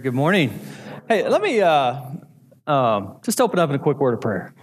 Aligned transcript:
Good 0.00 0.14
morning. 0.14 0.60
Hey, 1.08 1.28
let 1.28 1.42
me 1.42 1.60
uh, 1.60 2.00
um, 2.68 3.18
just 3.24 3.40
open 3.40 3.58
up 3.58 3.68
in 3.68 3.74
a 3.74 3.80
quick 3.80 3.98
word 3.98 4.14
of 4.14 4.20
prayer. 4.20 4.54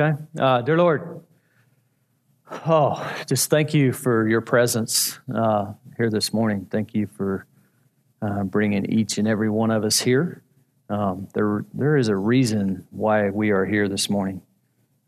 Okay? 0.00 0.18
Uh, 0.40 0.62
dear 0.62 0.78
Lord, 0.78 1.26
oh, 2.50 3.14
just 3.26 3.50
thank 3.50 3.74
you 3.74 3.92
for 3.92 4.26
your 4.26 4.40
presence 4.40 5.18
uh, 5.34 5.74
here 5.98 6.08
this 6.08 6.32
morning. 6.32 6.68
Thank 6.70 6.94
you 6.94 7.06
for 7.06 7.44
uh, 8.22 8.44
bringing 8.44 8.90
each 8.90 9.18
and 9.18 9.28
every 9.28 9.50
one 9.50 9.70
of 9.70 9.84
us 9.84 10.00
here. 10.00 10.42
Um, 10.88 11.28
there, 11.34 11.66
there 11.74 11.98
is 11.98 12.08
a 12.08 12.16
reason 12.16 12.86
why 12.92 13.28
we 13.28 13.50
are 13.50 13.66
here 13.66 13.90
this 13.90 14.08
morning. 14.08 14.40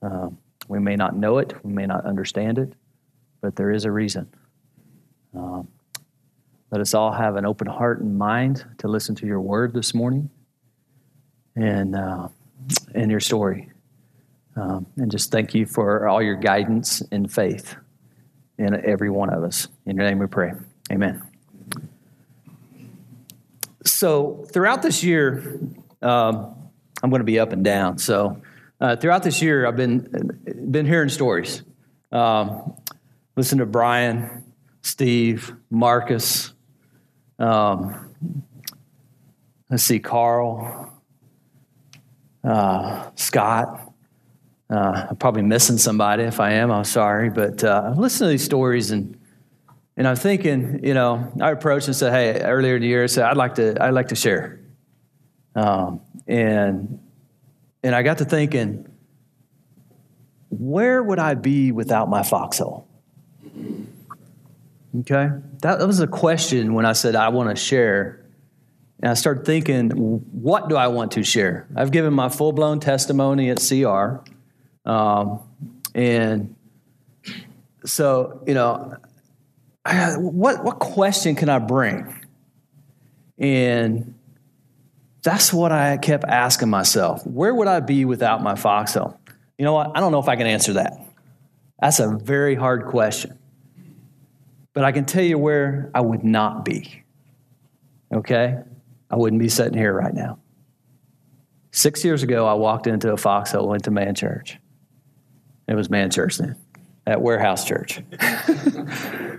Um, 0.03 0.37
we 0.69 0.79
may 0.79 0.97
not 0.97 1.17
know 1.17 1.39
it, 1.39 1.55
we 1.65 1.73
may 1.73 1.87
not 1.87 2.05
understand 2.05 2.59
it, 2.59 2.75
but 3.41 3.57
there 3.57 3.71
is 3.71 3.87
a 3.87 3.91
reason. 3.91 4.29
Um, 5.35 5.69
let 6.75 6.81
us 6.81 6.93
all 6.93 7.13
have 7.13 7.37
an 7.37 7.47
open 7.47 7.69
heart 7.69 8.01
and 8.01 8.19
mind 8.19 8.65
to 8.79 8.89
listen 8.89 9.15
to 9.15 9.27
your 9.27 9.41
word 9.41 9.73
this 9.73 9.95
morning 9.95 10.29
and, 11.55 11.95
uh, 11.95 12.27
and 12.93 13.13
your 13.13 13.21
story. 13.21 13.71
Um, 14.57 14.85
and 14.97 15.09
just 15.09 15.31
thank 15.31 15.55
you 15.55 15.67
for 15.67 16.09
all 16.09 16.21
your 16.21 16.35
guidance 16.35 17.01
and 17.13 17.33
faith 17.33 17.77
in 18.59 18.75
every 18.85 19.09
one 19.09 19.33
of 19.33 19.45
us. 19.45 19.69
In 19.87 19.95
your 19.95 20.05
name 20.05 20.19
we 20.19 20.27
pray. 20.27 20.55
Amen. 20.91 21.23
So, 23.85 24.45
throughout 24.51 24.83
this 24.83 25.05
year, 25.05 25.61
um, 26.03 26.57
I'm 27.05 27.11
going 27.11 27.21
to 27.21 27.25
be 27.25 27.39
up 27.39 27.53
and 27.53 27.63
down. 27.63 27.99
So, 27.99 28.43
uh, 28.81 28.97
throughout 28.97 29.23
this 29.23 29.41
year, 29.41 29.65
I've 29.65 29.77
been, 29.77 30.41
been 30.73 30.87
hearing 30.87 31.09
stories. 31.09 31.63
Um, 32.11 32.75
listen 33.37 33.59
to 33.59 33.67
Brian, 33.67 34.43
Steve, 34.83 35.55
Marcus, 35.71 36.54
um, 37.39 38.13
let's 39.71 39.83
see, 39.83 39.99
Carl, 39.99 40.93
uh, 42.43 43.11
Scott. 43.15 43.93
Uh, 44.71 45.07
I'm 45.11 45.17
probably 45.17 45.43
missing 45.43 45.79
somebody. 45.79 46.25
If 46.25 46.41
I 46.41 46.53
am, 46.53 46.71
I'm 46.71 46.85
sorry. 46.85 47.31
But 47.31 47.63
uh, 47.63 47.83
I'm 47.87 47.99
listening 47.99 48.29
to 48.29 48.31
these 48.33 48.45
stories 48.45 48.91
and 48.91 49.19
and 49.97 50.09
I'm 50.09 50.17
thinking, 50.17 50.85
you 50.85 50.93
know, 50.93 51.33
I 51.41 51.53
approached 51.53 51.87
and 51.87 51.95
said, 51.95 52.13
"Hey, 52.13 52.43
earlier 52.43 52.77
in 52.77 52.83
the 52.83 52.89
year, 52.89 53.05
I 53.05 53.07
said 53.07 53.25
I'd 53.25 53.37
like 53.37 53.55
to, 53.57 53.81
I'd 53.81 53.91
like 53.91 54.09
to 54.09 54.17
share." 54.17 54.61
Um, 55.55 56.01
and 56.27 56.99
and 57.85 57.95
I 57.95 58.03
got 58.03 58.19
to 58.19 58.25
thinking, 58.25 58.89
where 60.49 61.03
would 61.03 61.19
I 61.19 61.35
be 61.35 61.71
without 61.71 62.09
my 62.09 62.23
foxhole? 62.23 62.89
Okay? 65.01 65.29
That 65.63 65.81
was 65.81 66.01
a 66.01 66.07
question 66.07 66.75
when 66.75 66.87
I 66.87 66.93
said 66.93 67.17
I 67.17 67.29
want 67.29 67.51
to 67.51 67.57
share. 67.57 68.25
And 69.01 69.11
I 69.11 69.15
started 69.15 69.45
thinking, 69.45 69.91
what 69.91 70.69
do 70.69 70.77
I 70.77 70.87
want 70.87 71.13
to 71.13 71.25
share? 71.25 71.67
I've 71.77 71.91
given 71.91 72.15
my 72.15 72.29
full 72.29 72.53
blown 72.53 72.81
testimony 72.81 73.51
at 73.51 73.59
CR. 73.59 74.23
Um, 74.89 75.41
and 75.95 76.55
so, 77.85 78.43
you 78.47 78.55
know, 78.55 78.97
I, 79.85 80.17
what, 80.17 80.65
what 80.65 80.79
question 80.79 81.35
can 81.35 81.49
I 81.49 81.59
bring? 81.59 82.15
And 83.39 84.15
that's 85.23 85.53
what 85.53 85.73
I 85.73 85.97
kept 85.97 86.25
asking 86.25 86.71
myself. 86.71 87.27
Where 87.27 87.55
would 87.55 87.67
I 87.67 87.81
be 87.81 88.05
without 88.05 88.43
my 88.43 88.55
foxhole? 88.55 89.19
You 89.59 89.65
know 89.65 89.73
what? 89.73 89.93
I 89.95 90.01
don't 90.01 90.13
know 90.13 90.21
if 90.21 90.29
I 90.29 90.37
can 90.37 90.47
answer 90.47 90.75
that. 90.75 91.01
That's 91.81 91.99
a 91.99 92.09
very 92.09 92.55
hard 92.55 92.87
question. 92.87 93.39
But 94.75 94.85
I 94.85 94.93
can 94.93 95.05
tell 95.05 95.23
you 95.23 95.39
where 95.39 95.91
I 95.95 96.01
would 96.01 96.25
not 96.25 96.65
be. 96.65 97.03
Okay? 98.13 98.59
I 99.09 99.17
wouldn't 99.17 99.41
be 99.41 99.49
sitting 99.49 99.79
here 99.79 99.93
right 99.93 100.13
now. 100.13 100.41
Six 101.71 102.05
years 102.05 102.23
ago, 102.23 102.47
I 102.47 102.55
walked 102.55 102.87
into 102.87 103.13
a 103.13 103.17
foxhole, 103.17 103.69
went 103.69 103.85
to 103.85 103.91
man 103.91 104.15
church. 104.15 104.59
It 105.67 105.75
was 105.75 105.89
man 105.89 106.11
church 106.11 106.39
then, 106.39 106.57
at 107.07 107.21
warehouse 107.21 107.65
church. 107.65 108.03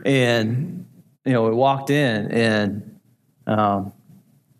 and, 0.06 0.86
you 1.24 1.34
know, 1.34 1.44
we 1.44 1.52
walked 1.52 1.90
in, 1.90 2.32
and 2.32 3.00
um, 3.48 3.94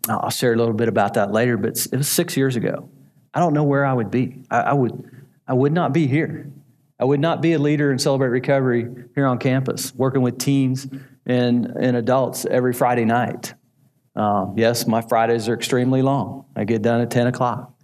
I'll 0.08 0.30
share 0.30 0.52
a 0.52 0.56
little 0.56 0.74
bit 0.74 0.88
about 0.88 1.14
that 1.14 1.32
later, 1.32 1.56
but 1.56 1.86
it 1.90 1.96
was 1.96 2.08
six 2.08 2.36
years 2.36 2.56
ago. 2.56 2.88
I 3.34 3.40
don't 3.40 3.52
know 3.52 3.64
where 3.64 3.84
I 3.84 3.92
would 3.92 4.10
be. 4.10 4.42
I, 4.50 4.60
I 4.60 4.72
would, 4.72 5.26
I 5.46 5.54
would 5.54 5.72
not 5.72 5.92
be 5.92 6.06
here. 6.06 6.50
I 6.98 7.04
would 7.04 7.20
not 7.20 7.42
be 7.42 7.52
a 7.52 7.58
leader 7.58 7.92
in 7.92 7.98
Celebrate 7.98 8.28
Recovery 8.28 8.88
here 9.14 9.26
on 9.26 9.38
campus, 9.38 9.94
working 9.94 10.22
with 10.22 10.38
teens 10.38 10.86
and, 11.26 11.66
and 11.66 11.96
adults 11.96 12.46
every 12.46 12.72
Friday 12.72 13.04
night. 13.04 13.54
Um, 14.14 14.54
yes, 14.56 14.86
my 14.86 15.02
Fridays 15.02 15.48
are 15.48 15.54
extremely 15.54 16.00
long. 16.00 16.46
I 16.56 16.64
get 16.64 16.80
done 16.80 17.02
at 17.02 17.10
10 17.10 17.26
o'clock. 17.26 17.74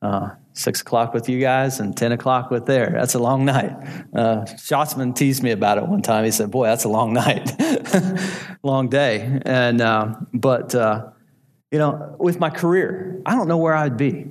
Uh, 0.00 0.30
6 0.52 0.80
o'clock 0.80 1.14
with 1.14 1.28
you 1.28 1.40
guys 1.40 1.80
and 1.80 1.96
10 1.96 2.12
o'clock 2.12 2.50
with 2.50 2.66
there. 2.66 2.90
That's 2.90 3.14
a 3.14 3.18
long 3.18 3.44
night. 3.44 3.72
Uh, 4.14 4.44
Schatzman 4.44 5.16
teased 5.16 5.42
me 5.42 5.50
about 5.50 5.78
it 5.78 5.86
one 5.86 6.02
time. 6.02 6.24
He 6.24 6.30
said, 6.30 6.50
Boy, 6.50 6.66
that's 6.66 6.84
a 6.84 6.88
long 6.88 7.12
night, 7.12 7.50
long 8.62 8.88
day. 8.88 9.40
And, 9.42 9.80
uh, 9.80 10.14
but, 10.32 10.74
uh, 10.74 11.10
you 11.70 11.78
know, 11.78 12.16
with 12.18 12.40
my 12.40 12.50
career, 12.50 13.22
I 13.26 13.34
don't 13.34 13.48
know 13.48 13.58
where 13.58 13.74
I'd 13.74 13.96
be. 13.96 14.26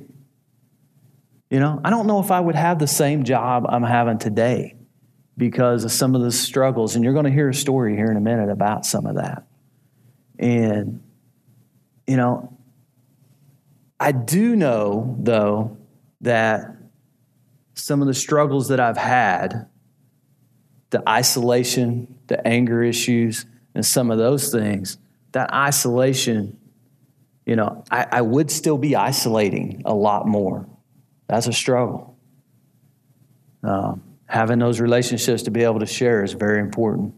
You 1.50 1.60
know, 1.60 1.82
I 1.84 1.90
don't 1.90 2.06
know 2.06 2.20
if 2.20 2.30
I 2.30 2.40
would 2.40 2.56
have 2.56 2.78
the 2.78 2.88
same 2.88 3.24
job 3.24 3.66
I'm 3.68 3.84
having 3.84 4.20
today 4.20 4.76
because 5.36 5.84
of 5.84 5.92
some 5.92 6.14
of 6.14 6.22
the 6.22 6.32
struggles. 6.32 6.96
And 6.96 7.04
you're 7.04 7.14
going 7.14 7.26
to 7.26 7.32
hear 7.32 7.50
a 7.50 7.54
story 7.54 7.96
here 7.96 8.12
in 8.12 8.18
a 8.18 8.22
minute 8.22 8.50
about 8.50 8.86
some 8.86 9.08
of 9.08 9.16
that. 9.16 9.48
And, 10.38 11.02
you 12.06 12.18
know, 12.18 12.56
I 14.00 14.12
do 14.12 14.56
know, 14.56 15.16
though, 15.20 15.78
that 16.22 16.76
some 17.74 18.02
of 18.02 18.08
the 18.08 18.14
struggles 18.14 18.68
that 18.68 18.80
I've 18.80 18.98
had, 18.98 19.68
the 20.92 21.08
isolation, 21.08 22.16
the 22.28 22.46
anger 22.48 22.84
issues, 22.84 23.46
and 23.74 23.86
some 23.86 24.12
of 24.12 24.18
those 24.18 24.52
things, 24.52 24.98
that 25.32 25.52
isolation, 25.54 26.60
you 27.46 27.56
know, 27.56 27.84
I, 27.90 28.06
I 28.12 28.22
would 28.22 28.52
still 28.52 28.78
be 28.78 28.96
isolating 28.96 29.82
a 29.86 29.94
lot 29.94 30.28
more 30.28 30.68
that's 31.30 31.46
a 31.46 31.54
struggle. 31.54 32.18
Um, 33.64 34.02
having 34.26 34.58
those 34.58 34.80
relationships 34.80 35.44
to 35.44 35.52
be 35.52 35.64
able 35.64 35.80
to 35.80 35.86
share 35.86 36.24
is 36.24 36.34
very 36.34 36.60
important. 36.60 37.14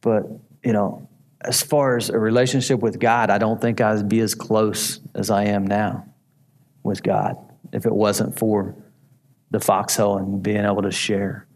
But, 0.00 0.24
you 0.64 0.72
know, 0.72 1.06
as 1.42 1.62
far 1.62 1.98
as 1.98 2.08
a 2.08 2.18
relationship 2.18 2.80
with 2.80 2.98
God, 2.98 3.28
I 3.28 3.36
don't 3.36 3.60
think 3.60 3.80
I'd 3.80 4.08
be 4.08 4.20
as 4.20 4.34
close 4.34 5.00
as 5.14 5.30
I 5.30 5.44
am 5.44 5.66
now 5.66 6.06
with 6.82 7.02
God 7.02 7.36
if 7.72 7.84
it 7.84 7.92
wasn't 7.92 8.38
for 8.38 8.74
the 9.50 9.60
foxhole 9.60 10.16
and 10.16 10.42
being 10.42 10.64
able 10.64 10.82
to 10.82 10.90
share. 10.90 11.46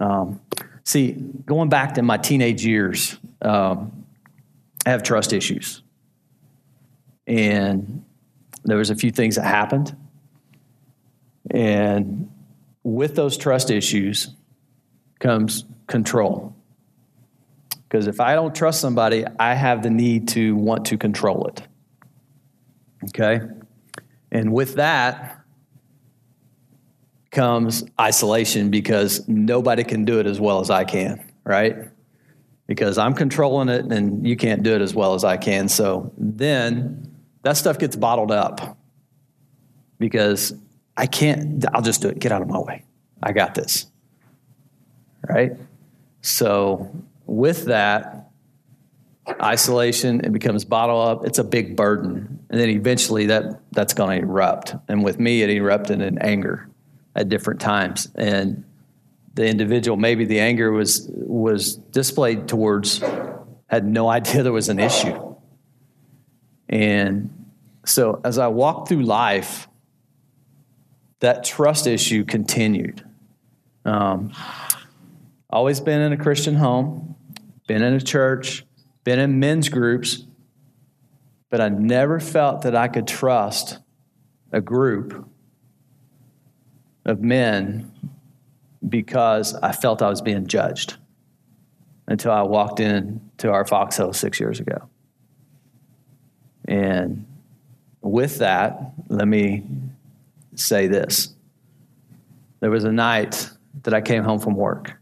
Um, 0.00 0.40
see, 0.82 1.12
going 1.12 1.68
back 1.68 1.94
to 1.94 2.02
my 2.02 2.16
teenage 2.16 2.66
years, 2.66 3.16
um, 3.42 4.06
I 4.84 4.90
have 4.90 5.04
trust 5.04 5.32
issues. 5.32 5.82
And 7.28 8.04
there 8.64 8.76
was 8.76 8.90
a 8.90 8.96
few 8.96 9.12
things 9.12 9.36
that 9.36 9.44
happened 9.44 9.96
and 11.50 12.30
with 12.82 13.16
those 13.16 13.36
trust 13.36 13.70
issues 13.70 14.34
comes 15.18 15.64
control. 15.86 16.54
Because 17.88 18.06
if 18.06 18.20
I 18.20 18.34
don't 18.34 18.54
trust 18.54 18.80
somebody, 18.80 19.24
I 19.38 19.54
have 19.54 19.82
the 19.82 19.90
need 19.90 20.28
to 20.28 20.56
want 20.56 20.86
to 20.86 20.98
control 20.98 21.46
it. 21.46 21.62
Okay? 23.04 23.40
And 24.32 24.52
with 24.52 24.74
that 24.74 25.40
comes 27.30 27.84
isolation 28.00 28.70
because 28.70 29.28
nobody 29.28 29.84
can 29.84 30.04
do 30.04 30.18
it 30.20 30.26
as 30.26 30.40
well 30.40 30.60
as 30.60 30.70
I 30.70 30.84
can, 30.84 31.22
right? 31.44 31.76
Because 32.66 32.98
I'm 32.98 33.14
controlling 33.14 33.68
it 33.68 33.84
and 33.92 34.26
you 34.26 34.36
can't 34.36 34.62
do 34.62 34.74
it 34.74 34.80
as 34.80 34.94
well 34.94 35.14
as 35.14 35.22
I 35.22 35.36
can. 35.36 35.68
So 35.68 36.12
then 36.18 37.14
that 37.42 37.56
stuff 37.56 37.78
gets 37.78 37.94
bottled 37.94 38.32
up 38.32 38.78
because 39.98 40.54
I 40.96 41.06
can't, 41.06 41.64
I'll 41.74 41.82
just 41.82 42.02
do 42.02 42.08
it. 42.08 42.18
Get 42.18 42.32
out 42.32 42.42
of 42.42 42.48
my 42.48 42.58
way. 42.58 42.84
I 43.22 43.32
got 43.32 43.54
this. 43.54 43.86
Right? 45.28 45.52
So, 46.22 46.90
with 47.26 47.66
that, 47.66 48.30
isolation, 49.40 50.20
it 50.20 50.32
becomes 50.32 50.64
bottle 50.64 51.00
up. 51.00 51.26
It's 51.26 51.38
a 51.38 51.44
big 51.44 51.76
burden. 51.76 52.44
And 52.48 52.60
then 52.60 52.68
eventually 52.68 53.26
that, 53.26 53.60
that's 53.72 53.94
going 53.94 54.20
to 54.20 54.26
erupt. 54.26 54.74
And 54.88 55.02
with 55.02 55.18
me, 55.18 55.42
it 55.42 55.50
erupted 55.50 56.00
in 56.00 56.18
anger 56.18 56.68
at 57.14 57.28
different 57.28 57.60
times. 57.60 58.08
And 58.14 58.64
the 59.34 59.46
individual, 59.46 59.96
maybe 59.96 60.24
the 60.24 60.40
anger 60.40 60.70
was, 60.70 61.10
was 61.12 61.76
displayed 61.76 62.48
towards, 62.48 63.02
had 63.66 63.84
no 63.84 64.08
idea 64.18 64.42
there 64.42 64.52
was 64.52 64.68
an 64.68 64.78
issue. 64.78 65.34
And 66.68 67.30
so 67.84 68.20
as 68.24 68.38
I 68.38 68.48
walked 68.48 68.88
through 68.88 69.02
life, 69.02 69.68
that 71.26 71.42
trust 71.42 71.88
issue 71.88 72.24
continued. 72.24 73.04
Um, 73.84 74.32
always 75.50 75.80
been 75.80 76.00
in 76.00 76.12
a 76.12 76.16
Christian 76.16 76.54
home, 76.54 77.16
been 77.66 77.82
in 77.82 77.94
a 77.94 78.00
church, 78.00 78.64
been 79.02 79.18
in 79.18 79.40
men's 79.40 79.68
groups, 79.68 80.22
but 81.50 81.60
I 81.60 81.68
never 81.68 82.20
felt 82.20 82.62
that 82.62 82.76
I 82.76 82.86
could 82.86 83.08
trust 83.08 83.78
a 84.52 84.60
group 84.60 85.28
of 87.04 87.20
men 87.20 87.90
because 88.88 89.52
I 89.56 89.72
felt 89.72 90.02
I 90.02 90.08
was 90.08 90.22
being 90.22 90.46
judged 90.46 90.96
until 92.06 92.30
I 92.30 92.42
walked 92.42 92.78
in 92.78 93.32
to 93.38 93.50
our 93.50 93.64
foxhole 93.64 94.12
six 94.12 94.38
years 94.38 94.60
ago. 94.60 94.88
And 96.68 97.26
with 98.00 98.38
that, 98.38 98.92
let 99.08 99.26
me 99.26 99.64
say 100.56 100.86
this. 100.88 101.34
There 102.60 102.70
was 102.70 102.84
a 102.84 102.92
night 102.92 103.50
that 103.82 103.94
I 103.94 104.00
came 104.00 104.24
home 104.24 104.40
from 104.40 104.54
work, 104.56 104.98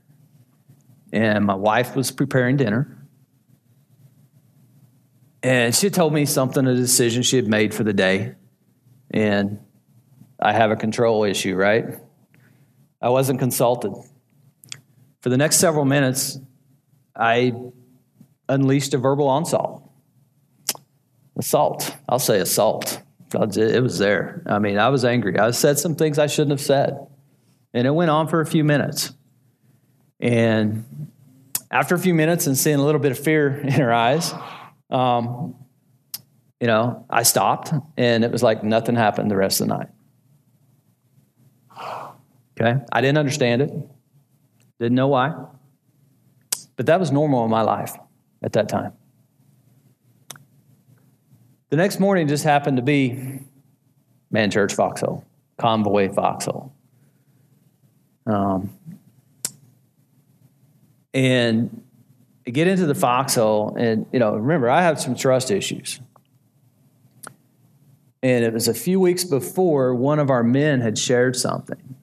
and 1.13 1.45
my 1.45 1.55
wife 1.55 1.97
was 1.97 2.11
preparing 2.11 2.57
dinner. 2.57 3.07
And 5.43 5.75
she 5.75 5.91
told 5.91 6.13
me 6.13 6.25
something, 6.25 6.67
a 6.67 6.75
decision 6.75 7.23
she 7.23 7.37
had 7.37 7.47
made 7.47 7.75
for 7.75 7.85
the 7.85 7.93
day. 7.93 8.35
And 9.11 9.61
I 10.41 10.53
have 10.53 10.71
a 10.71 10.77
control 10.77 11.25
issue, 11.25 11.55
right? 11.55 11.99
I 13.01 13.11
wasn't 13.11 13.39
consulted. 13.39 13.93
For 15.21 15.29
the 15.29 15.37
next 15.37 15.57
several 15.57 15.85
minutes, 15.85 16.39
I 17.15 17.53
unleashed 18.49 18.95
a 18.95 18.99
verbal 18.99 19.29
onslaught. 19.29 19.83
Assault. 21.37 21.95
I'll 22.09 22.19
say 22.19 22.41
assault. 22.41 23.03
It 23.35 23.83
was 23.83 23.99
there. 23.99 24.43
I 24.47 24.59
mean, 24.59 24.79
I 24.79 24.89
was 24.89 25.05
angry. 25.05 25.39
I 25.39 25.51
said 25.51 25.79
some 25.79 25.95
things 25.95 26.19
I 26.19 26.27
shouldn't 26.27 26.53
have 26.53 26.61
said. 26.61 27.07
And 27.73 27.87
it 27.87 27.91
went 27.91 28.11
on 28.11 28.29
for 28.29 28.41
a 28.41 28.47
few 28.47 28.65
minutes. 28.65 29.13
And 30.21 31.11
after 31.71 31.95
a 31.95 31.99
few 31.99 32.15
minutes 32.15 32.47
and 32.47 32.57
seeing 32.57 32.79
a 32.79 32.85
little 32.85 33.01
bit 33.01 33.13
of 33.13 33.19
fear 33.19 33.57
in 33.63 33.73
her 33.73 33.93
eyes, 33.93 34.33
um, 34.91 35.57
you 36.61 36.67
know, 36.67 37.05
I 37.11 37.25
stopped 37.25 37.73
and 37.97 38.25
it 38.25 38.31
was 38.31 38.43
like 38.43 38.63
nothing 38.63 38.95
happened 38.95 39.31
the 39.31 39.37
rest 39.37 39.61
of 39.61 39.69
the 39.69 39.77
night. 39.77 39.89
Okay? 42.61 42.81
I 42.93 43.01
didn't 43.01 43.19
understand 43.19 43.63
it, 43.63 43.73
didn't 44.79 44.95
know 44.95 45.09
why. 45.09 45.35
But 46.77 46.87
that 46.87 47.01
was 47.01 47.11
normal 47.11 47.45
in 47.45 47.51
my 47.51 47.63
life 47.63 47.95
at 48.43 48.53
that 48.53 48.69
time. 48.69 48.93
The 51.75 51.79
next 51.83 51.99
morning 51.99 52.29
just 52.29 52.45
happened 52.45 52.77
to 52.77 52.85
be 52.85 53.41
Man 54.31 54.49
Church 54.53 54.75
Foxhole, 54.75 55.25
Convoy 55.59 56.09
Foxhole. 56.09 56.73
Um, 58.27 58.71
and 61.13 61.83
I 62.47 62.51
get 62.51 62.69
into 62.69 62.87
the 62.87 62.95
foxhole, 62.95 63.75
and 63.75 64.07
you 64.13 64.21
know, 64.21 64.37
remember, 64.37 64.71
I 64.71 64.83
have 64.83 65.01
some 65.01 65.17
trust 65.17 65.51
issues. 65.51 65.99
And 68.23 68.45
it 68.45 68.53
was 68.53 68.69
a 68.69 68.75
few 68.75 69.01
weeks 69.01 69.25
before 69.25 69.97
one 69.97 70.21
of 70.21 70.31
our 70.31 70.45
men 70.45 70.81
had 70.81 70.97
shared 70.97 71.35
something 71.35 71.97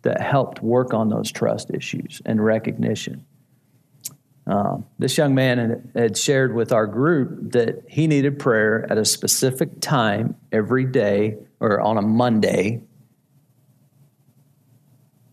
that 0.00 0.22
helped 0.22 0.62
work 0.62 0.94
on 0.94 1.10
those 1.10 1.30
trust 1.30 1.70
issues 1.74 2.22
and 2.24 2.42
recognition. 2.42 3.26
Um, 4.46 4.86
this 4.98 5.16
young 5.16 5.34
man 5.34 5.90
had, 5.94 6.16
shared 6.16 6.54
with 6.54 6.72
our 6.72 6.86
group 6.86 7.52
that 7.52 7.84
he 7.88 8.06
needed 8.06 8.38
prayer 8.38 8.90
at 8.90 8.98
a 8.98 9.04
specific 9.04 9.80
time 9.80 10.34
every 10.50 10.84
day 10.84 11.36
or 11.60 11.80
on 11.80 11.96
a 11.96 12.02
Monday 12.02 12.82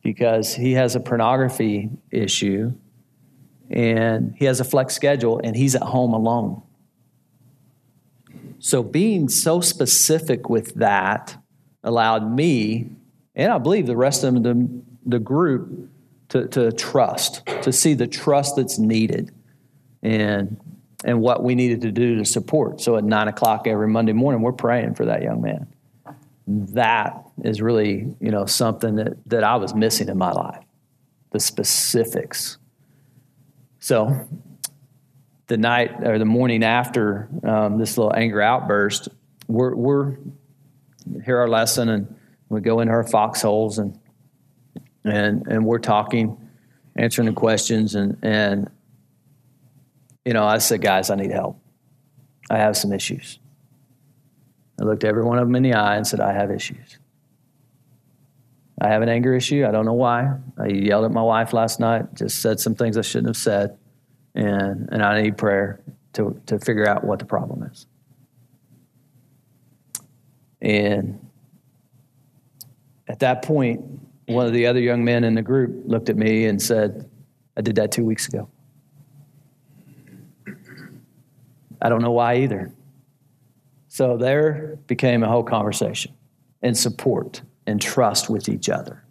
because 0.03 0.53
he 0.53 0.73
has 0.73 0.95
a 0.95 0.99
pornography 0.99 1.89
issue 2.11 2.71
and 3.69 4.35
he 4.37 4.45
has 4.45 4.59
a 4.59 4.63
flex 4.63 4.93
schedule 4.93 5.41
and 5.43 5.55
he's 5.55 5.75
at 5.75 5.81
home 5.83 6.13
alone. 6.13 6.61
So, 8.59 8.83
being 8.83 9.29
so 9.29 9.61
specific 9.61 10.49
with 10.49 10.75
that 10.75 11.41
allowed 11.83 12.29
me, 12.29 12.89
and 13.35 13.51
I 13.51 13.57
believe 13.57 13.87
the 13.87 13.95
rest 13.95 14.23
of 14.23 14.43
the, 14.43 14.67
the 15.05 15.19
group, 15.19 15.89
to, 16.29 16.47
to 16.47 16.71
trust, 16.71 17.45
to 17.63 17.71
see 17.71 17.93
the 17.93 18.07
trust 18.07 18.55
that's 18.55 18.79
needed 18.79 19.31
and, 20.01 20.57
and 21.03 21.21
what 21.21 21.43
we 21.43 21.55
needed 21.55 21.81
to 21.81 21.91
do 21.91 22.17
to 22.17 22.25
support. 22.25 22.81
So, 22.81 22.95
at 22.97 23.03
nine 23.03 23.27
o'clock 23.27 23.67
every 23.67 23.87
Monday 23.87 24.13
morning, 24.13 24.41
we're 24.41 24.51
praying 24.51 24.95
for 24.95 25.05
that 25.05 25.21
young 25.21 25.41
man. 25.41 25.67
That 26.47 27.23
is 27.43 27.61
really, 27.61 28.13
you 28.19 28.31
know, 28.31 28.45
something 28.45 28.95
that, 28.95 29.17
that 29.27 29.43
I 29.43 29.55
was 29.57 29.73
missing 29.73 30.09
in 30.09 30.17
my 30.17 30.31
life 30.31 30.63
the 31.31 31.39
specifics 31.39 32.57
so 33.79 34.27
the 35.47 35.57
night 35.57 35.91
or 36.03 36.19
the 36.19 36.25
morning 36.25 36.63
after 36.63 37.29
um, 37.43 37.77
this 37.77 37.97
little 37.97 38.13
anger 38.15 38.41
outburst, 38.41 39.09
we're, 39.47 39.73
we're 39.73 40.17
hear 41.25 41.39
our 41.39 41.47
lesson 41.47 41.89
and 41.89 42.15
we 42.49 42.61
go 42.61 42.81
into 42.81 42.93
our 42.93 43.03
foxholes 43.03 43.79
and 43.79 43.98
and 45.03 45.47
and 45.47 45.65
we're 45.65 45.79
talking, 45.79 46.37
answering 46.95 47.27
the 47.27 47.33
questions 47.33 47.95
and 47.95 48.17
and 48.21 48.69
you 50.25 50.33
know 50.33 50.45
I 50.45 50.57
said, 50.57 50.81
guys, 50.81 51.09
I 51.09 51.15
need 51.15 51.31
help. 51.31 51.59
I 52.49 52.57
have 52.57 52.75
some 52.75 52.93
issues. 52.93 53.39
I 54.79 54.83
looked 54.83 55.03
every 55.03 55.23
one 55.23 55.37
of 55.37 55.47
them 55.47 55.55
in 55.55 55.63
the 55.63 55.73
eye 55.73 55.97
and 55.97 56.07
said, 56.07 56.19
I 56.19 56.33
have 56.33 56.51
issues. 56.51 56.97
I 58.81 58.87
have 58.87 59.01
an 59.01 59.09
anger 59.09 59.35
issue. 59.35 59.65
I 59.67 59.71
don't 59.71 59.85
know 59.85 59.93
why. 59.93 60.35
I 60.57 60.67
yelled 60.67 61.03
at 61.05 61.11
my 61.11 61.21
wife 61.21 61.51
last 61.51 61.79
night, 61.79 62.13
just 62.13 62.41
said 62.41 62.59
some 62.59 62.75
things 62.75 62.97
I 62.97 63.01
shouldn't 63.01 63.27
have 63.27 63.37
said. 63.37 63.77
And, 64.35 64.87
and 64.91 65.03
I 65.03 65.21
need 65.21 65.37
prayer 65.37 65.81
to, 66.13 66.41
to 66.45 66.59
figure 66.59 66.87
out 66.87 67.03
what 67.03 67.19
the 67.19 67.25
problem 67.25 67.63
is. 67.63 67.87
And 70.61 71.19
at 73.07 73.19
that 73.19 73.43
point, 73.43 73.81
one 74.29 74.45
of 74.45 74.53
the 74.53 74.67
other 74.67 74.79
young 74.79 75.03
men 75.03 75.23
in 75.23 75.33
the 75.33 75.41
group 75.41 75.83
looked 75.85 76.09
at 76.09 76.15
me 76.15 76.45
and 76.45 76.61
said, 76.61 77.09
I 77.57 77.61
did 77.61 77.75
that 77.75 77.91
two 77.91 78.05
weeks 78.05 78.27
ago. 78.27 78.49
I 81.81 81.89
don't 81.89 82.01
know 82.01 82.11
why 82.11 82.37
either. 82.37 82.71
So 83.87 84.17
there 84.17 84.77
became 84.85 85.23
a 85.23 85.27
whole 85.27 85.43
conversation 85.43 86.13
and 86.61 86.77
support 86.77 87.41
and 87.65 87.81
trust 87.81 88.29
with 88.29 88.49
each 88.49 88.69
other. 88.69 89.03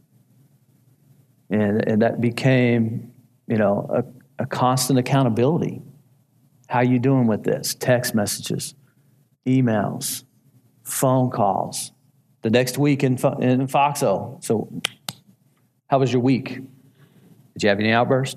And, 1.51 1.87
and 1.89 2.03
that 2.03 2.21
became, 2.21 3.13
you 3.47 3.57
know, 3.57 3.91
a, 4.39 4.43
a 4.43 4.47
constant 4.47 4.99
accountability. 4.99 5.83
How 6.69 6.81
you 6.81 6.99
doing 6.99 7.27
with 7.27 7.43
this? 7.43 7.75
Text 7.75 8.15
messages, 8.15 8.75
emails, 9.47 10.25
phone 10.85 11.31
calls. 11.31 11.93
The 12.43 12.51
next 12.51 12.79
week 12.79 13.03
in, 13.03 13.19
in 13.41 13.67
Foxhole. 13.67 14.39
So, 14.43 14.71
how 15.89 15.99
was 15.99 16.13
your 16.13 16.23
week? 16.23 16.49
Did 16.49 17.63
you 17.63 17.69
have 17.69 17.81
any 17.81 17.93
outbursts? 17.93 18.37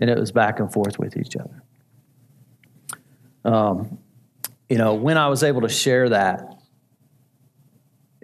And 0.00 0.10
it 0.10 0.18
was 0.18 0.32
back 0.32 0.60
and 0.60 0.70
forth 0.72 0.98
with 0.98 1.16
each 1.16 1.36
other. 1.36 1.62
Um, 3.44 3.98
you 4.68 4.76
know, 4.76 4.94
when 4.94 5.16
I 5.16 5.28
was 5.28 5.42
able 5.42 5.62
to 5.62 5.68
share 5.68 6.08
that 6.10 6.56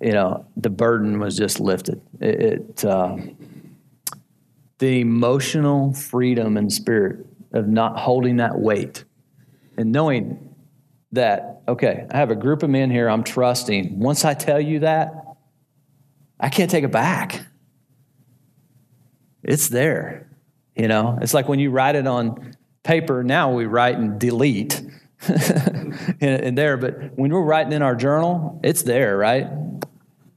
you 0.02 0.12
know, 0.12 0.44
the 0.56 0.68
burden 0.68 1.20
was 1.20 1.36
just 1.36 1.60
lifted. 1.60 2.02
It, 2.20 2.40
it 2.40 2.84
uh, 2.84 3.16
the 4.78 5.00
emotional 5.00 5.94
freedom 5.94 6.56
and 6.56 6.72
spirit 6.72 7.24
of 7.52 7.68
not 7.68 8.00
holding 8.00 8.38
that 8.38 8.58
weight 8.58 9.04
and 9.76 9.92
knowing 9.92 10.54
that, 11.12 11.62
okay, 11.68 12.06
I 12.10 12.16
have 12.16 12.32
a 12.32 12.34
group 12.34 12.64
of 12.64 12.70
men 12.70 12.90
here 12.90 13.08
I'm 13.08 13.22
trusting. 13.22 14.00
Once 14.00 14.24
I 14.24 14.34
tell 14.34 14.60
you 14.60 14.80
that, 14.80 15.36
I 16.40 16.48
can't 16.48 16.70
take 16.70 16.82
it 16.82 16.90
back. 16.90 17.46
It's 19.42 19.68
there. 19.68 20.28
You 20.74 20.88
know, 20.88 21.18
it's 21.20 21.34
like 21.34 21.48
when 21.48 21.58
you 21.58 21.70
write 21.70 21.96
it 21.96 22.06
on 22.06 22.54
paper, 22.82 23.22
now 23.22 23.52
we 23.52 23.66
write 23.66 23.96
and 23.96 24.18
delete. 24.18 24.82
and 26.20 26.58
there, 26.58 26.76
but 26.76 27.16
when 27.16 27.30
we're 27.30 27.42
writing 27.42 27.72
in 27.72 27.82
our 27.82 27.94
journal, 27.94 28.60
it's 28.64 28.82
there, 28.82 29.16
right? 29.16 29.46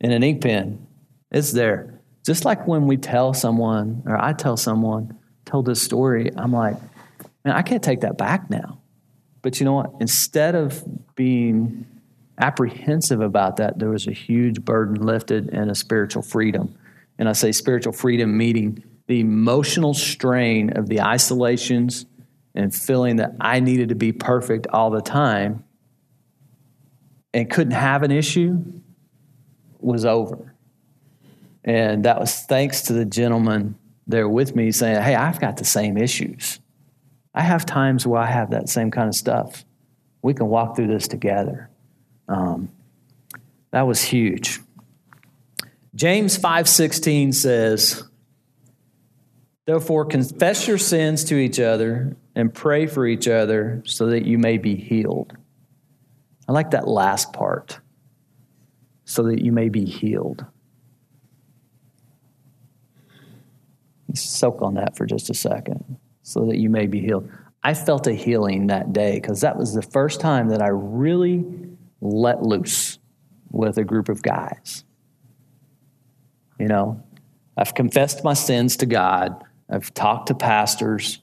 in 0.05 0.11
an 0.11 0.23
ink 0.23 0.41
pen. 0.41 0.85
It's 1.31 1.51
there. 1.51 1.99
Just 2.25 2.45
like 2.45 2.67
when 2.67 2.85
we 2.85 2.97
tell 2.97 3.33
someone, 3.33 4.03
or 4.05 4.21
I 4.21 4.33
tell 4.33 4.57
someone, 4.57 5.17
told 5.45 5.65
this 5.65 5.81
story, 5.81 6.31
I'm 6.35 6.51
like, 6.51 6.75
man, 7.43 7.55
I 7.55 7.61
can't 7.61 7.83
take 7.83 8.01
that 8.01 8.17
back 8.17 8.49
now. 8.49 8.79
But 9.41 9.59
you 9.59 9.65
know 9.65 9.73
what? 9.73 9.93
Instead 9.99 10.55
of 10.55 10.83
being 11.15 11.85
apprehensive 12.39 13.21
about 13.21 13.57
that, 13.57 13.79
there 13.79 13.89
was 13.89 14.07
a 14.07 14.11
huge 14.11 14.61
burden 14.63 15.05
lifted 15.05 15.49
and 15.49 15.69
a 15.69 15.75
spiritual 15.75 16.23
freedom. 16.23 16.75
And 17.17 17.29
I 17.29 17.33
say 17.33 17.51
spiritual 17.51 17.93
freedom 17.93 18.37
meeting 18.37 18.83
the 19.07 19.19
emotional 19.19 19.93
strain 19.93 20.77
of 20.77 20.87
the 20.87 21.01
isolations 21.01 22.05
and 22.53 22.73
feeling 22.73 23.17
that 23.17 23.35
I 23.39 23.59
needed 23.59 23.89
to 23.89 23.95
be 23.95 24.11
perfect 24.11 24.67
all 24.67 24.89
the 24.89 25.01
time 25.01 25.63
and 27.33 27.49
couldn't 27.49 27.73
have 27.73 28.03
an 28.03 28.11
issue 28.11 28.63
was 29.79 30.05
over. 30.05 30.53
And 31.63 32.05
that 32.05 32.19
was 32.19 32.41
thanks 32.41 32.83
to 32.83 32.93
the 32.93 33.05
gentleman 33.05 33.75
there 34.07 34.29
with 34.29 34.55
me 34.55 34.71
saying, 34.71 35.01
Hey, 35.01 35.15
I've 35.15 35.39
got 35.39 35.57
the 35.57 35.65
same 35.65 35.97
issues. 35.97 36.59
I 37.33 37.41
have 37.41 37.65
times 37.65 38.07
where 38.07 38.21
I 38.21 38.27
have 38.27 38.51
that 38.51 38.69
same 38.69 38.91
kind 38.91 39.09
of 39.09 39.15
stuff. 39.15 39.65
We 40.21 40.33
can 40.33 40.47
walk 40.47 40.75
through 40.75 40.87
this 40.87 41.07
together. 41.07 41.69
Um, 42.27 42.69
that 43.71 43.81
was 43.81 44.01
huge. 44.01 44.61
James 45.93 46.37
5:16 46.37 47.33
says, 47.33 48.03
"Therefore 49.65 50.05
confess 50.05 50.67
your 50.67 50.77
sins 50.77 51.23
to 51.25 51.35
each 51.35 51.59
other 51.59 52.15
and 52.35 52.53
pray 52.53 52.85
for 52.85 53.05
each 53.05 53.27
other 53.27 53.81
so 53.85 54.07
that 54.07 54.25
you 54.25 54.37
may 54.37 54.57
be 54.57 54.75
healed." 54.75 55.33
I 56.47 56.51
like 56.51 56.71
that 56.71 56.87
last 56.87 57.33
part. 57.33 57.79
So 59.05 59.23
that 59.23 59.43
you 59.43 59.51
may 59.51 59.69
be 59.69 59.85
healed. 59.85 60.45
Soak 64.13 64.61
on 64.61 64.75
that 64.75 64.95
for 64.95 65.05
just 65.05 65.29
a 65.29 65.33
second. 65.33 65.97
So 66.21 66.45
that 66.45 66.57
you 66.57 66.69
may 66.69 66.87
be 66.87 67.01
healed. 67.01 67.29
I 67.63 67.73
felt 67.73 68.07
a 68.07 68.13
healing 68.13 68.67
that 68.67 68.93
day 68.93 69.15
because 69.15 69.41
that 69.41 69.57
was 69.57 69.73
the 69.73 69.81
first 69.81 70.19
time 70.19 70.49
that 70.49 70.61
I 70.61 70.67
really 70.67 71.45
let 72.01 72.43
loose 72.43 72.99
with 73.51 73.77
a 73.77 73.83
group 73.83 74.07
of 74.09 74.21
guys. 74.21 74.83
You 76.59 76.67
know, 76.67 77.03
I've 77.57 77.73
confessed 77.73 78.23
my 78.23 78.33
sins 78.33 78.77
to 78.77 78.85
God, 78.85 79.43
I've 79.69 79.93
talked 79.93 80.27
to 80.27 80.35
pastors, 80.35 81.21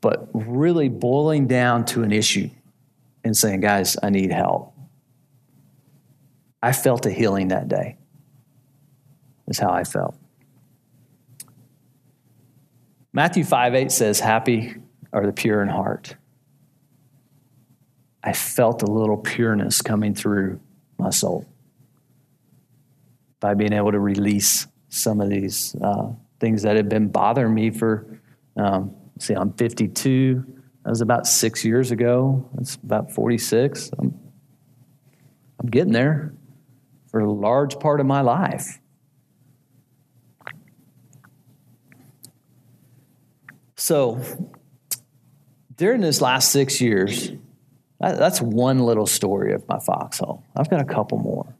but 0.00 0.28
really 0.32 0.88
boiling 0.88 1.46
down 1.46 1.84
to 1.86 2.02
an 2.02 2.12
issue 2.12 2.50
and 3.22 3.36
saying, 3.36 3.60
guys, 3.60 3.96
I 4.02 4.10
need 4.10 4.30
help. 4.32 4.74
I 6.62 6.72
felt 6.72 7.04
a 7.04 7.10
healing 7.10 7.48
that 7.48 7.68
day, 7.68 7.98
is 9.46 9.58
how 9.58 9.70
I 9.70 9.84
felt. 9.84 10.16
Matthew 13.12 13.44
5 13.44 13.74
8 13.74 13.92
says, 13.92 14.18
Happy 14.18 14.74
are 15.12 15.26
the 15.26 15.32
pure 15.32 15.62
in 15.62 15.68
heart. 15.68 16.16
I 18.22 18.32
felt 18.32 18.82
a 18.82 18.86
little 18.86 19.18
pureness 19.18 19.82
coming 19.82 20.14
through 20.14 20.58
my 20.98 21.10
soul 21.10 21.46
by 23.40 23.52
being 23.52 23.74
able 23.74 23.92
to 23.92 24.00
release 24.00 24.66
some 24.88 25.20
of 25.20 25.28
these 25.28 25.76
uh, 25.82 26.12
things 26.44 26.60
that 26.60 26.76
had 26.76 26.90
been 26.90 27.08
bothering 27.08 27.54
me 27.54 27.70
for, 27.70 28.20
um, 28.58 28.94
see, 29.18 29.32
I'm 29.32 29.54
52. 29.54 30.44
That 30.84 30.90
was 30.90 31.00
about 31.00 31.26
six 31.26 31.64
years 31.64 31.90
ago. 31.90 32.46
That's 32.52 32.74
about 32.74 33.10
46. 33.10 33.90
I'm, 33.98 34.14
I'm 35.58 35.70
getting 35.70 35.94
there 35.94 36.34
for 37.10 37.20
a 37.20 37.32
large 37.32 37.80
part 37.80 38.00
of 38.00 38.04
my 38.04 38.20
life. 38.20 38.78
So, 43.76 44.20
during 45.76 46.02
this 46.02 46.20
last 46.20 46.52
six 46.52 46.78
years, 46.78 47.32
that's 48.00 48.42
one 48.42 48.80
little 48.80 49.06
story 49.06 49.54
of 49.54 49.66
my 49.66 49.78
foxhole. 49.78 50.44
I've 50.54 50.68
got 50.68 50.82
a 50.82 50.84
couple 50.84 51.18
more 51.18 51.56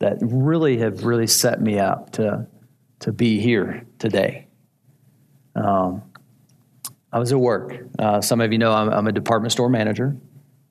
that 0.00 0.18
really 0.20 0.76
have 0.78 1.04
really 1.04 1.26
set 1.26 1.62
me 1.62 1.78
up 1.78 2.12
to, 2.12 2.46
to 3.02 3.12
be 3.12 3.40
here 3.40 3.86
today. 3.98 4.46
Um, 5.54 6.02
I 7.12 7.18
was 7.18 7.30
at 7.32 7.38
work. 7.38 7.76
Uh, 7.98 8.20
some 8.20 8.40
of 8.40 8.52
you 8.52 8.58
know 8.58 8.72
I'm, 8.72 8.88
I'm 8.88 9.06
a 9.06 9.12
department 9.12 9.52
store 9.52 9.68
manager. 9.68 10.16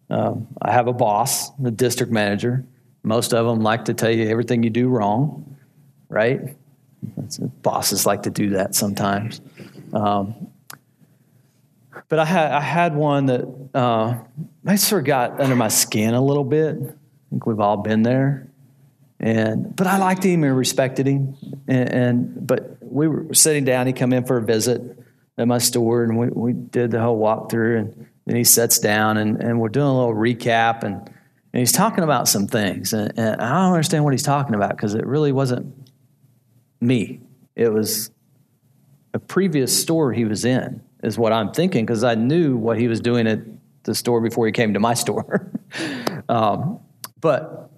Um, 0.10 0.48
I 0.62 0.72
have 0.72 0.88
a 0.88 0.94
boss, 0.94 1.52
the 1.52 1.72
district 1.72 2.12
manager. 2.12 2.66
Most 3.04 3.34
of 3.34 3.46
them 3.46 3.62
like 3.62 3.86
to 3.86 3.94
tell 3.94 4.12
you 4.12 4.28
everything 4.28 4.64
you 4.64 4.70
do 4.70 4.90
wrong, 4.90 5.58
right? 6.10 6.56
bosses 7.64 8.06
like 8.06 8.24
to 8.24 8.30
do 8.30 8.52
that 8.52 8.76
sometimes. 8.76 9.42
Um, 9.94 10.52
but 12.10 12.20
I 12.20 12.26
had 12.26 12.52
I 12.52 12.62
had 12.62 12.96
one 12.96 13.26
that 13.28 13.70
uh, 13.74 14.20
I 14.66 14.76
sort 14.76 15.02
of 15.02 15.06
got 15.06 15.40
under 15.40 15.56
my 15.56 15.68
skin 15.68 16.14
a 16.14 16.24
little 16.24 16.44
bit. 16.44 16.76
I 16.76 17.30
think 17.30 17.46
we've 17.46 17.60
all 17.60 17.78
been 17.78 18.04
there, 18.04 18.50
and 19.22 19.75
but 19.75 19.86
I 19.86 20.00
liked 20.00 20.24
him 20.24 20.44
and 20.44 20.58
respected 20.58 21.08
him. 21.08 21.38
And, 21.68 21.94
and 21.94 22.48
but 22.48 22.78
we 22.82 23.08
were 23.08 23.34
sitting 23.34 23.63
down. 23.63 23.86
He 23.88 23.94
come 23.94 24.12
in 24.13 24.25
for 24.25 24.38
a 24.38 24.42
visit 24.42 24.82
at 25.38 25.48
my 25.48 25.60
store, 25.60 26.04
and 26.04 26.18
we, 26.18 26.28
we 26.28 26.54
did 26.54 26.92
the 26.92 27.00
whole 27.00 27.20
walkthrough. 27.20 27.80
And 27.80 28.08
then 28.25 28.36
he 28.36 28.44
sits 28.44 28.80
down, 28.80 29.18
and, 29.18 29.42
and 29.42 29.60
we're 29.60 29.70
doing 29.70 29.88
a 29.88 29.98
little 29.98 30.16
recap, 30.16 30.84
and, 30.84 30.96
and 31.54 31.60
he's 31.60 31.72
talking 31.72 32.04
about 32.04 32.28
some 32.28 32.48
things, 32.48 32.94
and, 32.94 33.13
and 33.18 33.42
I 33.42 33.50
don't 33.50 33.74
understand 33.74 34.04
what 34.04 34.13
he's 34.13 34.24
talking 34.24 34.56
about 34.56 34.72
because 34.72 34.96
it 34.96 35.06
really 35.06 35.32
wasn't 35.32 35.74
me. 36.80 37.22
It 37.56 37.72
was 37.72 38.12
a 39.13 39.20
previous 39.20 39.80
store 39.82 40.13
he 40.13 40.25
was 40.25 40.46
in 40.46 40.82
is 41.04 41.18
what 41.18 41.34
I'm 41.34 41.51
thinking 41.51 41.86
because 41.86 42.04
I 42.04 42.16
knew 42.16 42.56
what 42.56 42.80
he 42.80 42.88
was 42.88 43.01
doing 43.01 43.28
at 43.28 43.40
the 43.84 43.96
store 43.96 44.22
before 44.22 44.46
he 44.46 44.51
came 44.51 44.74
to 44.74 44.80
my 44.80 44.94
store. 44.94 45.51
um, 46.30 46.80
but 47.20 47.71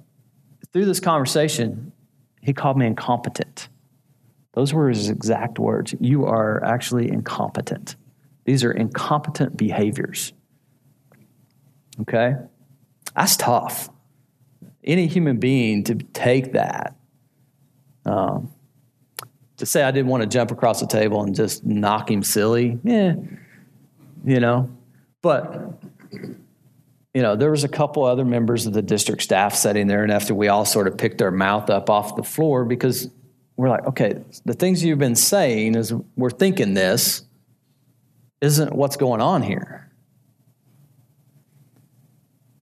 through 0.73 0.85
this 0.85 0.99
conversation, 0.99 1.93
he 2.41 2.53
called 2.53 2.77
me 2.77 2.85
incompetent. 2.85 3.69
Those 4.53 4.73
were 4.73 4.89
his 4.89 5.09
exact 5.09 5.59
words. 5.59 5.95
You 5.99 6.25
are 6.25 6.63
actually 6.63 7.09
incompetent. 7.09 7.95
These 8.45 8.63
are 8.63 8.71
incompetent 8.71 9.55
behaviors. 9.55 10.33
Okay? 12.01 12.35
That's 13.15 13.37
tough. 13.37 13.89
Any 14.83 15.07
human 15.07 15.37
being 15.37 15.83
to 15.85 15.95
take 15.95 16.53
that 16.53 16.95
um, 18.05 18.51
to 19.57 19.65
say 19.65 19.83
I 19.83 19.91
didn't 19.91 20.07
want 20.07 20.23
to 20.23 20.29
jump 20.29 20.51
across 20.51 20.79
the 20.79 20.87
table 20.87 21.23
and 21.23 21.33
just 21.35 21.63
knock 21.63 22.11
him 22.11 22.23
silly, 22.23 22.79
yeah, 22.83 23.13
you 24.25 24.39
know. 24.39 24.69
But 25.21 25.81
you 27.13 27.21
know, 27.21 27.35
there 27.35 27.51
was 27.51 27.63
a 27.63 27.69
couple 27.69 28.03
other 28.03 28.25
members 28.25 28.65
of 28.65 28.73
the 28.73 28.81
district 28.81 29.21
staff 29.21 29.53
sitting 29.53 29.87
there, 29.87 30.03
and 30.03 30.11
after 30.11 30.33
we 30.33 30.47
all 30.47 30.65
sort 30.65 30.87
of 30.87 30.97
picked 30.97 31.21
our 31.21 31.31
mouth 31.31 31.69
up 31.69 31.89
off 31.89 32.15
the 32.15 32.23
floor 32.23 32.65
because 32.65 33.09
we're 33.55 33.69
like, 33.69 33.85
okay, 33.85 34.15
the 34.45 34.53
things 34.53 34.83
you've 34.83 34.99
been 34.99 35.15
saying 35.15 35.75
is 35.75 35.93
we're 36.15 36.31
thinking 36.31 36.73
this 36.73 37.23
isn't 38.41 38.73
what's 38.73 38.97
going 38.97 39.21
on 39.21 39.43
here. 39.43 39.91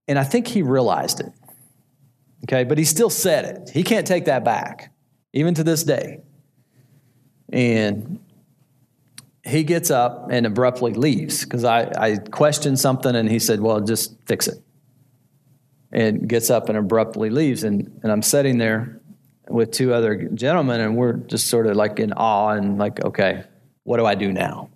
And 0.08 0.20
I 0.20 0.26
think 0.26 0.48
he 0.48 0.62
realized 0.62 1.22
it. 1.22 1.32
Okay, 2.44 2.66
but 2.66 2.78
he 2.78 2.84
still 2.84 3.10
said 3.10 3.46
it. 3.46 3.70
He 3.70 3.84
can't 3.84 4.06
take 4.06 4.26
that 4.26 4.44
back, 4.44 4.92
even 5.32 5.54
to 5.54 5.64
this 5.64 5.84
day. 5.84 6.22
And 7.54 8.20
he 9.44 9.64
gets 9.64 9.90
up 9.90 10.28
and 10.30 10.46
abruptly 10.46 10.94
leaves 10.94 11.44
because 11.44 11.64
I, 11.64 11.92
I 11.98 12.18
questioned 12.18 12.80
something 12.80 13.16
and 13.16 13.30
he 13.30 13.40
said, 13.40 13.60
Well, 13.60 13.82
just 13.82 14.16
fix 14.26 14.48
it. 14.48 14.62
And 15.92 16.28
gets 16.28 16.50
up 16.50 16.70
and 16.70 16.78
abruptly 16.78 17.30
leaves. 17.30 17.64
And, 17.64 18.00
and 18.04 18.12
I'm 18.12 18.22
sitting 18.22 18.58
there 18.58 19.02
with 19.50 19.72
two 19.72 19.94
other 19.94 20.16
gentlemen 20.30 20.80
and 20.80 20.96
we're 20.96 21.14
just 21.14 21.48
sort 21.48 21.68
of 21.68 21.76
like 21.76 22.00
in 22.00 22.14
awe 22.14 22.52
and 22.52 22.78
like, 22.78 23.04
okay, 23.04 23.44
what 23.84 23.98
do 23.98 24.06
I 24.06 24.16
do 24.16 24.32
now? 24.32 24.70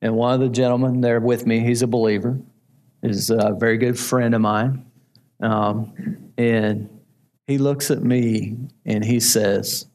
And 0.00 0.14
one 0.14 0.34
of 0.34 0.40
the 0.40 0.48
gentlemen 0.48 1.00
there 1.00 1.20
with 1.20 1.46
me, 1.46 1.60
he's 1.60 1.82
a 1.82 1.86
believer, 1.86 2.38
is 3.02 3.30
a 3.30 3.56
very 3.58 3.78
good 3.78 3.98
friend 3.98 4.34
of 4.34 4.40
mine. 4.40 4.86
Um, 5.40 6.30
and 6.38 6.88
he 7.46 7.58
looks 7.58 7.90
at 7.90 8.02
me 8.02 8.56
and 8.84 9.04
he 9.04 9.20
says, 9.20 9.86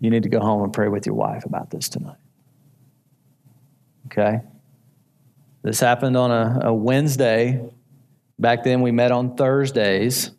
you 0.00 0.10
need 0.10 0.22
to 0.22 0.28
go 0.28 0.40
home 0.40 0.62
and 0.62 0.72
pray 0.72 0.88
with 0.88 1.06
your 1.06 1.14
wife 1.14 1.44
about 1.44 1.70
this 1.70 1.88
tonight. 1.88 2.16
Okay? 4.06 4.40
This 5.62 5.80
happened 5.80 6.16
on 6.16 6.30
a, 6.30 6.68
a 6.68 6.74
Wednesday. 6.74 7.60
Back 8.38 8.64
then, 8.64 8.80
we 8.80 8.92
met 8.92 9.10
on 9.10 9.36
Thursdays, 9.36 10.30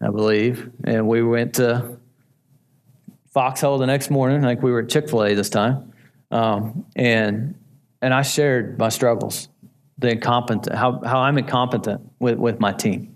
I 0.00 0.06
believe, 0.06 0.70
and 0.84 1.08
we 1.08 1.22
went 1.22 1.54
to 1.54 1.98
Foxhole 3.32 3.78
the 3.78 3.86
next 3.86 4.10
morning. 4.10 4.44
I 4.44 4.48
think 4.48 4.62
we 4.62 4.70
were 4.70 4.80
at 4.80 4.88
Chick 4.88 5.10
fil 5.10 5.24
A 5.24 5.34
this 5.34 5.50
time. 5.50 5.92
Um, 6.30 6.86
and, 6.96 7.56
and 8.00 8.14
I 8.14 8.22
shared 8.22 8.78
my 8.78 8.88
struggles, 8.88 9.48
the 9.98 10.12
incompetent, 10.12 10.74
how, 10.74 11.00
how 11.04 11.18
I'm 11.18 11.36
incompetent 11.36 12.10
with, 12.20 12.38
with 12.38 12.60
my 12.60 12.72
team. 12.72 13.11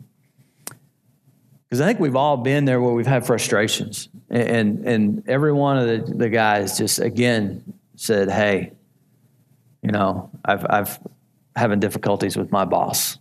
Because 1.76 1.84
I 1.84 1.88
think 1.88 2.00
we've 2.00 2.16
all 2.16 2.38
been 2.38 2.64
there 2.64 2.80
where 2.80 2.94
we've 2.94 3.06
had 3.06 3.26
frustrations. 3.26 4.08
And, 4.30 4.88
and 4.88 5.28
every 5.28 5.52
one 5.52 5.76
of 5.76 5.86
the, 5.86 6.14
the 6.14 6.30
guys 6.30 6.78
just, 6.78 7.00
again, 7.00 7.74
said, 7.96 8.30
hey, 8.30 8.72
you 9.82 9.90
know, 9.90 10.30
I've, 10.42 10.64
I've 10.70 10.98
having 11.54 11.78
difficulties 11.78 12.34
with 12.34 12.50
my 12.50 12.64
boss. 12.64 13.18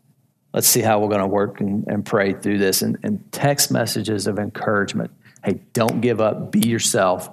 Let's 0.54 0.70
see 0.70 0.80
how 0.80 1.02
we're 1.02 1.10
going 1.10 1.20
to 1.20 1.28
work 1.28 1.60
and, 1.60 1.86
and 1.90 2.06
pray 2.06 2.32
through 2.32 2.60
this. 2.60 2.82
And, 2.82 2.98
and 3.04 3.30
text 3.34 3.72
messages 3.72 4.26
of 4.26 4.40
encouragement. 4.40 5.12
Hey, 5.44 5.60
don't 5.74 6.00
give 6.00 6.22
up. 6.22 6.54
Be 6.54 6.66
yourself. 6.66 7.30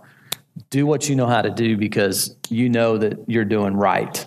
Do 0.70 0.86
what 0.86 1.08
you 1.08 1.14
know 1.14 1.28
how 1.28 1.42
to 1.42 1.50
do 1.50 1.76
because 1.76 2.34
you 2.48 2.68
know 2.68 2.98
that 2.98 3.28
you're 3.28 3.44
doing 3.44 3.76
right. 3.76 4.26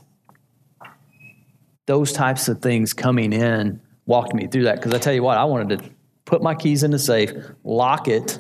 Those 1.88 2.14
types 2.14 2.48
of 2.48 2.62
things 2.62 2.94
coming 2.94 3.34
in 3.34 3.82
walked 4.06 4.34
me 4.34 4.48
through 4.48 4.64
that 4.64 4.78
because 4.78 4.94
I 4.94 4.98
tell 4.98 5.14
you 5.14 5.24
what, 5.24 5.38
I 5.38 5.44
wanted 5.44 5.80
to 5.80 5.90
put 6.26 6.42
my 6.42 6.56
keys 6.56 6.84
in 6.84 6.92
the 6.92 7.00
safe, 7.00 7.32
lock 7.64 8.08
it, 8.08 8.38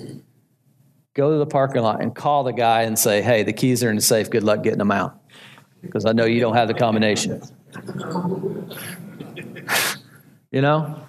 go 1.13 1.32
to 1.32 1.38
the 1.38 1.46
parking 1.46 1.82
lot 1.82 2.01
and 2.01 2.13
call 2.13 2.44
the 2.44 2.51
guy 2.51 2.82
and 2.82 3.00
say, 3.00 3.22
hey, 3.22 3.44
the 3.44 3.54
keys 3.54 3.84
are 3.84 3.89
in 3.89 3.96
the 3.96 4.01
safe. 4.01 4.30
Good 4.30 4.44
luck 4.44 4.63
getting 4.63 4.80
them 4.80 4.92
out. 4.92 5.20
Because 5.82 6.06
I 6.06 6.12
know 6.12 6.25
you 6.25 6.39
don't 6.39 6.56
have 6.56 6.68
the 6.68 6.74
combination. 6.74 7.42
you 10.51 10.62
know? 10.62 11.06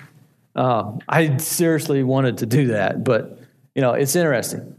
Uh, 0.55 0.93
I 1.09 1.37
seriously 1.37 2.03
wanted 2.03 2.39
to 2.39 2.47
do 2.47 2.69
that, 2.69 3.05
but 3.05 3.39
you 3.75 3.83
know, 3.83 3.93
it's 3.93 4.17
interesting. 4.17 4.75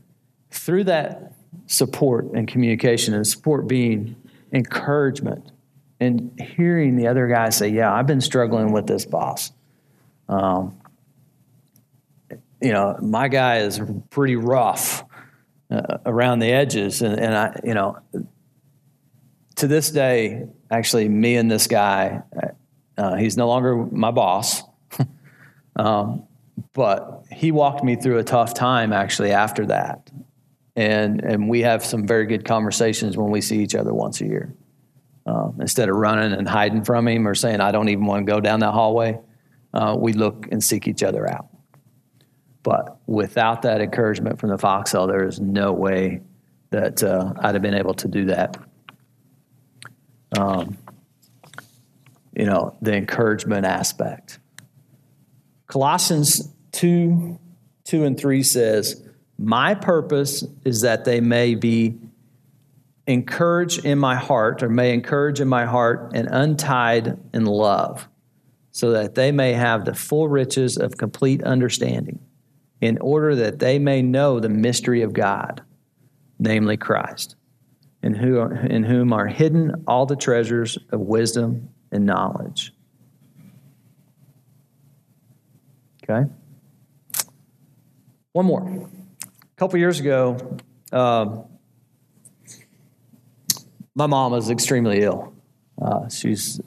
Through 0.49 0.85
that 0.85 1.33
support 1.67 2.25
and 2.33 2.47
communication, 2.47 3.13
and 3.13 3.27
support 3.27 3.67
being 3.67 4.15
encouragement, 4.51 5.51
and 5.99 6.31
hearing 6.39 6.95
the 6.95 7.07
other 7.07 7.27
guy 7.27 7.49
say, 7.49 7.69
"Yeah, 7.69 7.93
I've 7.93 8.07
been 8.07 8.21
struggling 8.21 8.71
with 8.71 8.87
this 8.87 9.05
boss." 9.05 9.51
Um, 10.27 10.75
you 12.61 12.71
know, 12.71 12.97
my 13.01 13.27
guy 13.27 13.59
is 13.59 13.79
pretty 14.09 14.35
rough 14.35 15.03
uh, 15.69 15.97
around 16.05 16.39
the 16.39 16.51
edges, 16.51 17.01
and, 17.01 17.19
and 17.19 17.35
I, 17.35 17.59
you 17.63 17.73
know, 17.73 17.97
to 19.57 19.67
this 19.67 19.91
day, 19.91 20.45
actually, 20.71 21.09
me 21.09 21.35
and 21.35 21.49
this 21.49 21.67
guy, 21.67 22.23
uh, 22.97 23.15
he's 23.15 23.37
no 23.37 23.47
longer 23.47 23.75
my 23.75 24.11
boss, 24.11 24.63
um, 25.75 26.23
but 26.73 27.23
he 27.31 27.51
walked 27.51 27.83
me 27.83 27.95
through 27.95 28.19
a 28.19 28.23
tough 28.23 28.53
time 28.53 28.93
actually 28.93 29.31
after 29.31 29.65
that, 29.67 30.09
and 30.75 31.23
and 31.23 31.49
we 31.49 31.61
have 31.61 31.85
some 31.85 32.07
very 32.07 32.25
good 32.25 32.45
conversations 32.45 33.17
when 33.17 33.29
we 33.29 33.41
see 33.41 33.61
each 33.61 33.75
other 33.75 33.93
once 33.93 34.21
a 34.21 34.25
year. 34.25 34.53
Um, 35.25 35.57
instead 35.59 35.89
of 35.89 35.97
running 35.97 36.31
and 36.31 36.47
hiding 36.47 36.85
from 36.85 37.05
him 37.05 37.27
or 37.27 37.35
saying 37.35 37.59
I 37.59 37.73
don't 37.73 37.89
even 37.89 38.05
want 38.05 38.25
to 38.25 38.31
go 38.31 38.39
down 38.39 38.61
that 38.61 38.71
hallway, 38.71 39.19
uh, 39.73 39.97
we 39.99 40.13
look 40.13 40.47
and 40.51 40.63
seek 40.63 40.87
each 40.87 41.03
other 41.03 41.29
out. 41.29 41.49
But 42.67 42.97
without 43.07 43.61
that 43.61 43.79
encouragement 43.79 44.41
from 44.41 44.49
the 44.49 44.57
foxhole, 44.57 45.07
there 45.07 45.25
is 45.25 45.39
no 45.39 45.71
way 45.71 46.19
that 46.71 47.01
uh, 47.01 47.31
I'd 47.39 47.55
have 47.55 47.61
been 47.61 47.73
able 47.73 47.93
to 47.93 48.09
do 48.09 48.25
that. 48.25 48.57
Um, 50.37 50.77
you 52.35 52.43
know, 52.43 52.75
the 52.81 52.93
encouragement 52.93 53.65
aspect. 53.65 54.39
Colossians 55.67 56.53
2 56.73 57.39
2 57.85 58.03
and 58.03 58.19
3 58.19 58.43
says, 58.43 59.01
My 59.37 59.73
purpose 59.73 60.43
is 60.65 60.81
that 60.81 61.05
they 61.05 61.21
may 61.21 61.55
be 61.55 61.97
encouraged 63.07 63.85
in 63.85 63.97
my 63.97 64.15
heart, 64.15 64.61
or 64.61 64.67
may 64.67 64.93
encourage 64.93 65.39
in 65.39 65.47
my 65.47 65.63
heart, 65.63 66.11
and 66.13 66.27
untied 66.29 67.17
in 67.33 67.45
love, 67.45 68.09
so 68.71 68.91
that 68.91 69.15
they 69.15 69.31
may 69.31 69.53
have 69.53 69.85
the 69.85 69.95
full 69.95 70.27
riches 70.27 70.75
of 70.75 70.97
complete 70.97 71.41
understanding 71.43 72.19
in 72.81 72.97
order 72.99 73.35
that 73.35 73.59
they 73.59 73.79
may 73.79 74.01
know 74.01 74.39
the 74.39 74.49
mystery 74.49 75.01
of 75.01 75.13
God, 75.13 75.61
namely 76.39 76.77
Christ, 76.77 77.35
in, 78.03 78.13
who, 78.13 78.39
in 78.39 78.83
whom 78.83 79.13
are 79.13 79.27
hidden 79.27 79.83
all 79.87 80.05
the 80.05 80.15
treasures 80.15 80.77
of 80.91 80.99
wisdom 80.99 81.69
and 81.91 82.05
knowledge. 82.05 82.73
Okay? 86.03 86.29
One 88.33 88.45
more. 88.45 88.67
A 88.67 89.59
couple 89.59 89.79
years 89.79 89.99
ago, 89.99 90.59
uh, 90.91 91.41
my 93.95 94.05
mom 94.05 94.31
was 94.31 94.51
extremely 94.51 95.01
ill. 95.01 95.33
Uh, 95.81 96.07
she's 96.07 96.61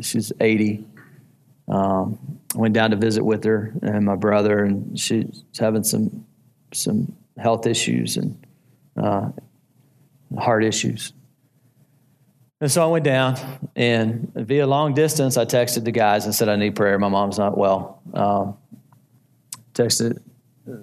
she's 0.00 0.32
80. 0.38 0.86
Um, 1.68 2.40
went 2.54 2.74
down 2.74 2.90
to 2.90 2.96
visit 2.96 3.22
with 3.24 3.44
her 3.44 3.74
and 3.82 4.04
my 4.04 4.16
brother, 4.16 4.64
and 4.64 4.98
she's 4.98 5.44
having 5.58 5.84
some 5.84 6.24
some 6.72 7.14
health 7.36 7.66
issues 7.66 8.16
and 8.16 8.46
uh, 8.96 9.30
heart 10.38 10.64
issues. 10.64 11.12
And 12.60 12.70
so 12.70 12.82
I 12.82 12.86
went 12.86 13.04
down, 13.04 13.36
and 13.76 14.32
via 14.34 14.66
long 14.66 14.92
distance, 14.92 15.36
I 15.36 15.44
texted 15.44 15.84
the 15.84 15.92
guys 15.92 16.24
and 16.24 16.34
said, 16.34 16.48
"I 16.48 16.56
need 16.56 16.74
prayer. 16.74 16.98
My 16.98 17.08
mom's 17.08 17.38
not 17.38 17.56
well." 17.56 18.02
Um, 18.14 18.56
texted 19.74 20.20
uh, 20.68 20.76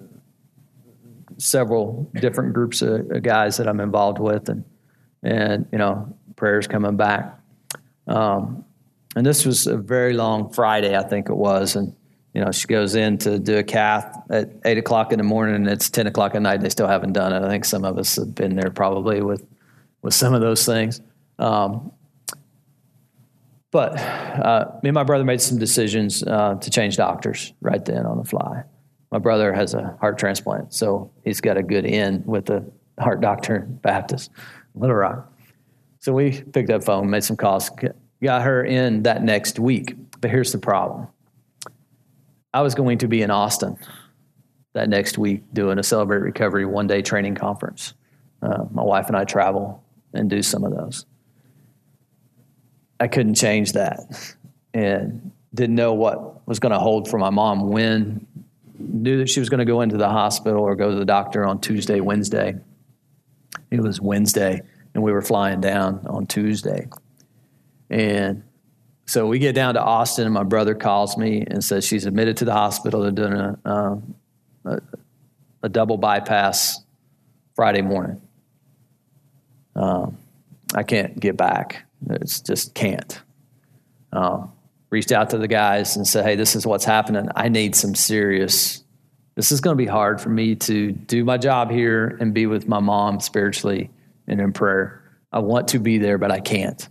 several 1.36 2.10
different 2.14 2.54
groups 2.54 2.80
of 2.80 3.22
guys 3.22 3.58
that 3.58 3.68
I'm 3.68 3.80
involved 3.80 4.18
with, 4.18 4.48
and 4.48 4.64
and 5.22 5.68
you 5.70 5.78
know, 5.78 6.16
prayers 6.36 6.66
coming 6.66 6.96
back. 6.96 7.38
Um, 8.06 8.64
and 9.16 9.24
this 9.24 9.46
was 9.46 9.66
a 9.66 9.78
very 9.78 10.12
long 10.12 10.52
Friday, 10.52 10.94
I 10.94 11.02
think 11.02 11.30
it 11.30 11.34
was. 11.34 11.74
And, 11.74 11.96
you 12.34 12.44
know, 12.44 12.52
she 12.52 12.66
goes 12.66 12.94
in 12.94 13.16
to 13.18 13.38
do 13.38 13.56
a 13.56 13.64
cath 13.64 14.14
at 14.30 14.50
eight 14.66 14.76
o'clock 14.76 15.10
in 15.10 15.16
the 15.18 15.24
morning 15.24 15.56
and 15.56 15.66
it's 15.66 15.88
10 15.88 16.06
o'clock 16.06 16.34
at 16.34 16.42
night. 16.42 16.60
They 16.60 16.68
still 16.68 16.86
haven't 16.86 17.14
done 17.14 17.32
it. 17.32 17.42
I 17.42 17.48
think 17.48 17.64
some 17.64 17.86
of 17.86 17.96
us 17.96 18.16
have 18.16 18.34
been 18.34 18.54
there 18.54 18.70
probably 18.70 19.22
with, 19.22 19.44
with 20.02 20.12
some 20.12 20.34
of 20.34 20.42
those 20.42 20.66
things. 20.66 21.00
Um, 21.38 21.92
but 23.70 23.98
uh, 23.98 24.70
me 24.82 24.90
and 24.90 24.94
my 24.94 25.02
brother 25.02 25.24
made 25.24 25.40
some 25.40 25.58
decisions 25.58 26.22
uh, 26.22 26.56
to 26.56 26.70
change 26.70 26.98
doctors 26.98 27.54
right 27.62 27.84
then 27.84 28.04
on 28.04 28.18
the 28.18 28.24
fly. 28.24 28.64
My 29.10 29.18
brother 29.18 29.52
has 29.54 29.72
a 29.72 29.96
heart 29.98 30.18
transplant, 30.18 30.74
so 30.74 31.10
he's 31.24 31.40
got 31.40 31.56
a 31.56 31.62
good 31.62 31.86
in 31.86 32.22
with 32.26 32.46
the 32.46 32.70
heart 32.98 33.22
doctor 33.22 33.60
Baptist, 33.60 34.30
Little 34.74 34.96
Rock. 34.96 35.32
So 36.00 36.12
we 36.12 36.42
picked 36.42 36.70
up 36.70 36.84
phone, 36.84 37.08
made 37.08 37.24
some 37.24 37.36
calls, 37.36 37.70
got 38.22 38.42
her 38.42 38.64
in 38.64 39.02
that 39.02 39.22
next 39.22 39.58
week. 39.58 39.94
But 40.20 40.30
here's 40.30 40.52
the 40.52 40.58
problem 40.58 41.08
I 42.52 42.62
was 42.62 42.74
going 42.74 42.98
to 42.98 43.08
be 43.08 43.22
in 43.22 43.30
Austin 43.30 43.76
that 44.74 44.88
next 44.88 45.16
week 45.16 45.42
doing 45.52 45.78
a 45.78 45.82
Celebrate 45.82 46.20
Recovery 46.20 46.66
one 46.66 46.86
day 46.86 47.02
training 47.02 47.34
conference. 47.34 47.94
Uh, 48.42 48.64
my 48.70 48.82
wife 48.82 49.06
and 49.06 49.16
I 49.16 49.24
travel 49.24 49.82
and 50.12 50.28
do 50.28 50.42
some 50.42 50.64
of 50.64 50.74
those. 50.74 51.06
I 53.00 53.08
couldn't 53.08 53.34
change 53.34 53.72
that 53.72 54.00
and 54.72 55.32
didn't 55.54 55.76
know 55.76 55.94
what 55.94 56.46
was 56.46 56.58
going 56.58 56.72
to 56.72 56.78
hold 56.78 57.08
for 57.08 57.18
my 57.18 57.30
mom 57.30 57.70
when 57.70 58.26
knew 58.78 59.18
that 59.18 59.28
she 59.28 59.40
was 59.40 59.48
going 59.48 59.58
to 59.58 59.64
go 59.64 59.80
into 59.80 59.96
the 59.96 60.08
hospital 60.08 60.62
or 60.62 60.76
go 60.76 60.90
to 60.90 60.96
the 60.96 61.04
doctor 61.04 61.44
on 61.46 61.60
Tuesday, 61.60 62.00
Wednesday. 62.00 62.54
It 63.70 63.80
was 63.80 64.00
Wednesday 64.00 64.60
and 64.94 65.02
we 65.02 65.12
were 65.12 65.22
flying 65.22 65.60
down 65.60 66.06
on 66.06 66.26
Tuesday. 66.26 66.88
And 67.90 68.42
so 69.06 69.26
we 69.26 69.38
get 69.38 69.54
down 69.54 69.74
to 69.74 69.82
Austin, 69.82 70.24
and 70.24 70.34
my 70.34 70.42
brother 70.42 70.74
calls 70.74 71.16
me 71.16 71.44
and 71.46 71.62
says 71.62 71.86
she's 71.86 72.06
admitted 72.06 72.38
to 72.38 72.44
the 72.44 72.52
hospital. 72.52 73.02
They're 73.02 73.12
doing 73.12 73.32
a, 73.32 73.58
uh, 73.64 73.96
a, 74.64 74.80
a, 75.62 75.68
double 75.68 75.96
bypass 75.96 76.80
Friday 77.54 77.82
morning. 77.82 78.20
Um, 79.76 80.18
I 80.74 80.82
can't 80.82 81.18
get 81.20 81.36
back. 81.36 81.86
It's 82.10 82.40
just 82.40 82.74
can't. 82.74 83.20
Um, 84.12 84.52
reached 84.90 85.12
out 85.12 85.30
to 85.30 85.38
the 85.38 85.48
guys 85.48 85.96
and 85.96 86.06
said, 86.06 86.24
hey, 86.24 86.34
this 86.34 86.56
is 86.56 86.66
what's 86.66 86.84
happening. 86.84 87.28
I 87.36 87.48
need 87.48 87.76
some 87.76 87.94
serious. 87.94 88.82
This 89.36 89.52
is 89.52 89.60
going 89.60 89.76
to 89.76 89.82
be 89.82 89.88
hard 89.88 90.20
for 90.20 90.30
me 90.30 90.56
to 90.56 90.90
do 90.90 91.24
my 91.24 91.38
job 91.38 91.70
here 91.70 92.16
and 92.20 92.34
be 92.34 92.46
with 92.46 92.66
my 92.66 92.80
mom 92.80 93.20
spiritually 93.20 93.90
and 94.26 94.40
in 94.40 94.52
prayer. 94.52 95.02
I 95.32 95.40
want 95.40 95.68
to 95.68 95.78
be 95.78 95.98
there, 95.98 96.18
but 96.18 96.32
I 96.32 96.40
can't 96.40 96.88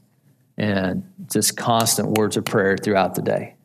and 0.58 1.04
just 1.32 1.58
constant 1.58 2.18
words 2.18 2.38
of 2.38 2.46
prayer 2.46 2.78
throughout 2.78 3.16
the 3.16 3.22
day 3.22 3.56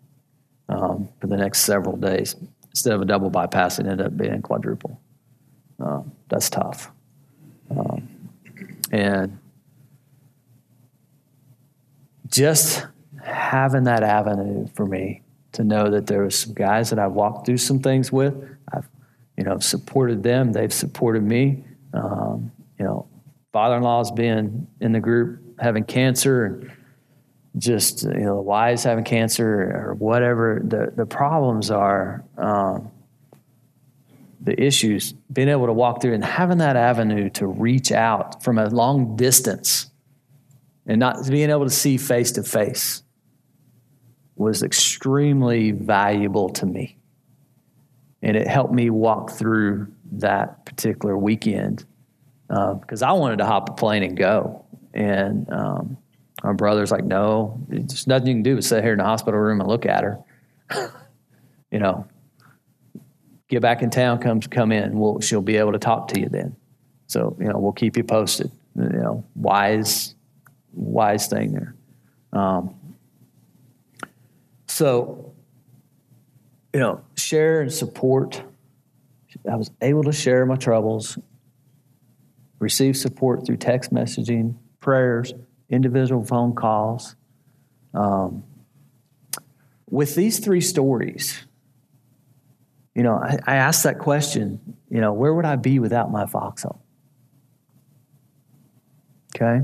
um, 0.69 1.09
for 1.21 1.27
the 1.27 1.37
next 1.37 1.61
several 1.61 1.97
days. 1.97 2.37
Instead 2.71 2.95
of 2.95 3.03
a 3.03 3.05
double 3.05 3.31
bypass, 3.31 3.79
it 3.79 3.87
ended 3.87 4.07
up 4.07 4.17
being 4.17 4.43
quadruple. 4.43 5.01
Um, 5.79 6.13
that's 6.29 6.51
tough. 6.51 6.91
Um, 7.71 8.09
and 8.91 9.39
just 12.29 12.87
having 13.23 13.85
that 13.85 14.03
avenue 14.03 14.67
for 14.75 14.87
me 14.87 15.23
to 15.53 15.65
know 15.65 15.91
that 15.91 16.07
there 16.07 16.23
was 16.23 16.39
some 16.39 16.55
guys 16.55 16.91
that 16.91 16.99
I've 16.99 17.13
walked 17.13 17.47
through 17.47 17.59
some 17.59 17.81
things 17.81 18.13
with. 18.13 18.35
I've, 18.73 18.89
you 19.37 19.45
know, 19.45 19.59
supported 19.59 20.23
them. 20.23 20.53
They've 20.53 20.73
supported 20.73 21.23
me. 21.23 21.65
Um, 21.93 22.53
you 22.79 22.85
know, 22.85 23.09
father-in-law's 23.53 24.13
been 24.13 24.69
in 24.81 24.93
the 24.93 25.01
group 25.01 25.41
having 25.59 25.85
cancer 25.85 26.45
and 26.45 26.73
just 27.59 28.05
you 28.05 28.21
know 28.21 28.37
the 28.37 28.43
wives 28.43 28.85
having 28.85 29.05
cancer 29.05 29.73
or 29.75 29.95
whatever 29.95 30.61
the 30.63 30.93
the 30.95 31.07
problems 31.07 31.71
are 31.71 32.25
um, 32.39 32.91
the 34.41 34.61
issues 34.63 35.13
being 35.33 35.49
able 35.49 35.67
to 35.67 35.73
walk 35.73 36.01
through 36.01 36.15
and 36.15 36.25
having 36.25 36.59
that 36.59 36.77
avenue 36.77 37.29
to 37.31 37.47
reach 37.47 37.93
out 37.93 38.43
from 38.43 38.59
a 38.59 38.69
long 38.69 39.17
distance 39.17 39.91
and 40.87 40.99
not 40.99 41.29
being 41.29 41.51
able 41.51 41.65
to 41.65 41.71
see 41.71 41.97
face 41.97 42.33
to 42.33 42.43
face 42.43 43.03
was 44.37 44.63
extremely 44.63 45.71
valuable 45.71 46.49
to 46.49 46.65
me. 46.65 46.97
And 48.23 48.37
it 48.37 48.47
helped 48.47 48.73
me 48.73 48.89
walk 48.89 49.31
through 49.31 49.89
that 50.13 50.65
particular 50.65 51.17
weekend 51.17 51.85
because 52.49 53.03
uh, 53.03 53.07
I 53.07 53.13
wanted 53.13 53.37
to 53.39 53.47
hop 53.47 53.69
a 53.69 53.73
plane 53.73 54.03
and 54.03 54.17
go. 54.17 54.65
And 54.95 55.51
um, 55.53 55.99
our 56.43 56.55
brother's 56.55 56.91
like, 56.91 57.05
no, 57.05 57.61
there's 57.69 58.07
nothing 58.07 58.29
you 58.29 58.35
can 58.35 58.43
do 58.43 58.55
but 58.55 58.65
sit 58.65 58.83
here 58.83 58.93
in 58.93 58.99
the 58.99 59.05
hospital 59.05 59.39
room 59.39 59.61
and 59.61 59.69
look 59.69 59.87
at 59.87 60.05
her. 60.05 60.19
you 61.71 61.79
know, 61.79 62.07
get 63.49 63.61
back 63.61 63.83
in 63.83 63.91
town, 63.91 64.19
come 64.19 64.41
come 64.41 64.73
in. 64.73 64.99
We'll, 64.99 65.21
she'll 65.21 65.43
be 65.43 65.57
able 65.57 65.73
to 65.73 65.79
talk 65.79 66.09
to 66.09 66.21
you 66.21 66.29
then. 66.29 66.57
So 67.09 67.37
you 67.39 67.47
know, 67.47 67.59
we'll 67.59 67.73
keep 67.73 67.97
you 67.97 68.05
posted. 68.05 68.51
You 68.77 68.89
know, 68.89 69.25
wise, 69.35 70.15
wise 70.73 71.27
thing 71.27 71.53
there. 71.53 71.75
Um, 72.33 72.75
so 74.67 75.33
you 76.73 76.81
know, 76.81 77.03
share 77.17 77.61
and 77.61 77.73
support. 77.73 78.43
I 79.51 79.57
was 79.57 79.71
able 79.81 80.05
to 80.05 80.13
share 80.13 80.47
my 80.47 80.57
troubles, 80.57 81.19
receive 82.59 82.97
support 82.97 83.47
through 83.47 83.57
text 83.59 83.93
messaging, 83.93 84.55
prayers, 84.81 85.33
individual 85.71 86.25
phone 86.25 86.55
calls. 86.55 87.17
Um, 87.95 88.45
with 89.89 90.15
these 90.15 90.39
three 90.39 90.61
stories, 90.61 91.47
you 92.95 93.03
know, 93.03 93.15
I, 93.15 93.39
I 93.47 93.57
asked 93.57 93.85
that 93.85 93.99
question, 93.99 94.77
you 94.91 95.01
know, 95.01 95.13
where 95.13 95.33
would 95.33 95.45
I 95.45 95.57
be 95.57 95.79
without 95.79 96.11
my 96.11 96.27
foxhole? 96.27 96.83
Okay. 99.35 99.61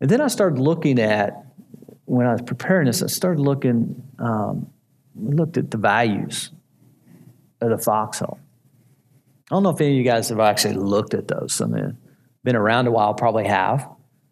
And 0.00 0.10
then 0.10 0.20
I 0.20 0.28
started 0.28 0.58
looking 0.58 0.98
at, 0.98 1.44
when 2.06 2.26
I 2.26 2.32
was 2.32 2.42
preparing 2.42 2.86
this, 2.86 3.02
I 3.02 3.06
started 3.06 3.40
looking, 3.40 4.02
um, 4.18 4.70
looked 5.14 5.58
at 5.58 5.70
the 5.70 5.76
values 5.76 6.50
of 7.60 7.70
the 7.70 7.78
foxhole. 7.78 8.40
I 9.50 9.54
don't 9.54 9.62
know 9.62 9.70
if 9.70 9.80
any 9.80 9.90
of 9.90 9.96
you 9.96 10.04
guys 10.04 10.28
have 10.30 10.40
actually 10.40 10.74
looked 10.74 11.12
at 11.12 11.28
those. 11.28 11.60
I 11.60 11.66
mean, 11.66 11.98
been 12.42 12.56
around 12.56 12.86
a 12.86 12.90
while, 12.90 13.14
probably 13.14 13.46
have. 13.46 13.88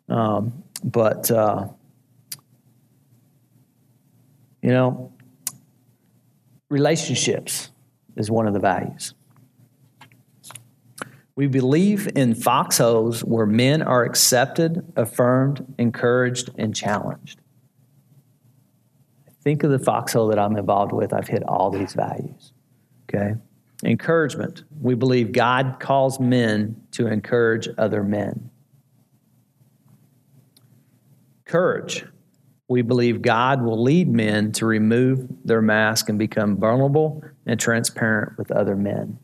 Um, 0.08 0.64
but, 0.84 1.30
uh, 1.30 1.68
you 4.62 4.70
know, 4.70 5.12
relationships 6.68 7.70
is 8.16 8.30
one 8.30 8.46
of 8.46 8.54
the 8.54 8.60
values. 8.60 9.14
We 11.36 11.46
believe 11.46 12.08
in 12.16 12.34
foxholes 12.34 13.22
where 13.22 13.46
men 13.46 13.80
are 13.80 14.02
accepted, 14.02 14.92
affirmed, 14.96 15.64
encouraged, 15.78 16.50
and 16.58 16.74
challenged. 16.74 17.40
Think 19.42 19.62
of 19.62 19.70
the 19.70 19.78
foxhole 19.78 20.26
that 20.28 20.38
I'm 20.40 20.56
involved 20.56 20.92
with. 20.92 21.14
I've 21.14 21.28
hit 21.28 21.44
all 21.44 21.70
these 21.70 21.94
values. 21.94 22.52
Okay? 23.08 23.34
Encouragement. 23.84 24.64
We 24.80 24.94
believe 24.94 25.30
God 25.30 25.76
calls 25.78 26.18
men 26.18 26.82
to 26.90 27.06
encourage 27.06 27.68
other 27.78 28.02
men. 28.02 28.50
Courage. 31.48 32.04
We 32.68 32.82
believe 32.82 33.22
God 33.22 33.62
will 33.62 33.82
lead 33.82 34.08
men 34.08 34.52
to 34.52 34.66
remove 34.66 35.26
their 35.44 35.62
mask 35.62 36.10
and 36.10 36.18
become 36.18 36.58
vulnerable 36.58 37.24
and 37.46 37.58
transparent 37.58 38.36
with 38.36 38.52
other 38.52 38.76
men. 38.76 39.18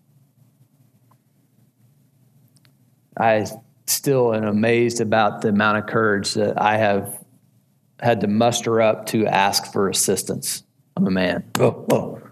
I 3.19 3.47
still 3.87 4.35
am 4.35 4.45
amazed 4.45 5.03
about 5.03 5.43
the 5.43 5.51
amount 5.51 5.79
of 5.79 5.87
courage 5.87 6.35
that 6.35 6.61
I 6.61 6.79
have 6.79 7.23
had 8.01 8.23
to 8.23 8.27
muster 8.27 8.81
up 8.81 9.07
to 9.07 9.27
ask 9.27 9.71
for 9.71 9.91
assistance. 9.91 10.65
I'm 10.97 11.07
a 11.07 11.11
man. 11.11 11.45
Oh, 11.61 11.85
oh. 11.93 12.23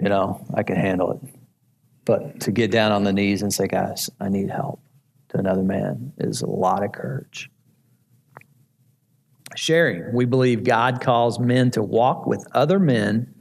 You 0.00 0.08
know, 0.08 0.44
I 0.54 0.64
can 0.64 0.76
handle 0.76 1.12
it. 1.12 1.20
But 2.04 2.40
to 2.40 2.52
get 2.52 2.72
down 2.72 2.90
on 2.90 3.04
the 3.04 3.12
knees 3.12 3.42
and 3.42 3.52
say, 3.52 3.68
guys, 3.68 4.10
I 4.20 4.28
need 4.28 4.50
help 4.50 4.80
to 5.28 5.38
another 5.38 5.62
man 5.62 6.12
is 6.18 6.42
a 6.42 6.46
lot 6.46 6.82
of 6.82 6.92
courage. 6.92 7.50
Sharing. 9.58 10.12
We 10.12 10.24
believe 10.24 10.62
God 10.62 11.00
calls 11.00 11.40
men 11.40 11.72
to 11.72 11.82
walk 11.82 12.26
with 12.26 12.46
other 12.54 12.78
men 12.78 13.34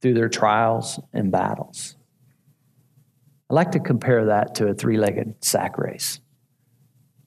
through 0.00 0.14
their 0.14 0.30
trials 0.30 0.98
and 1.12 1.30
battles. 1.30 1.96
I 3.50 3.54
like 3.54 3.72
to 3.72 3.78
compare 3.78 4.24
that 4.24 4.54
to 4.54 4.68
a 4.68 4.74
three 4.74 4.96
legged 4.96 5.44
sack 5.44 5.76
race. 5.76 6.20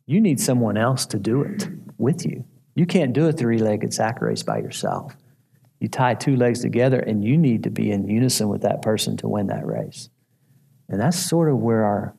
You 0.07 0.19
need 0.19 0.39
someone 0.39 0.77
else 0.77 1.05
to 1.05 1.19
do 1.19 1.43
it 1.43 1.69
with 1.99 2.25
you. 2.25 2.43
You 2.73 2.87
can't 2.87 3.13
do 3.13 3.27
a 3.27 3.31
three 3.31 3.59
legged 3.59 3.93
sack 3.93 4.19
race 4.19 4.41
by 4.41 4.57
yourself. 4.57 5.15
You 5.79 5.89
tie 5.89 6.15
two 6.15 6.35
legs 6.35 6.61
together 6.61 7.01
and 7.01 7.23
you 7.23 7.37
need 7.37 7.61
to 7.63 7.69
be 7.69 7.91
in 7.91 8.07
unison 8.07 8.49
with 8.49 8.63
that 8.63 8.81
person 8.81 9.15
to 9.17 9.27
win 9.27 9.45
that 9.47 9.67
race. 9.67 10.09
And 10.89 10.99
that's 10.99 11.19
sort 11.19 11.51
of 11.51 11.59
where 11.59 11.83
our 11.83 12.15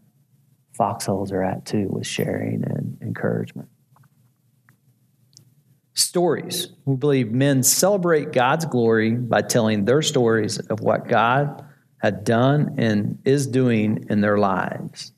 foxholes 0.77 1.33
are 1.33 1.43
at 1.43 1.67
too, 1.67 1.89
with 1.91 2.07
sharing 2.07 2.63
and 2.63 2.99
encouragement. 3.03 3.69
Stories. 5.95 6.69
We 6.85 6.97
believe 6.97 7.31
men 7.31 7.63
celebrate 7.63 8.33
God's 8.33 8.65
glory 8.65 9.13
by 9.13 9.43
telling 9.43 9.85
their 9.85 10.03
stories 10.03 10.59
of 10.59 10.81
what 10.81 11.09
God 11.09 11.65
had 11.99 12.25
done 12.25 12.75
and 12.79 13.21
is 13.25 13.47
doing 13.47 14.07
in 14.11 14.21
their 14.21 14.37
lives. 14.37 15.13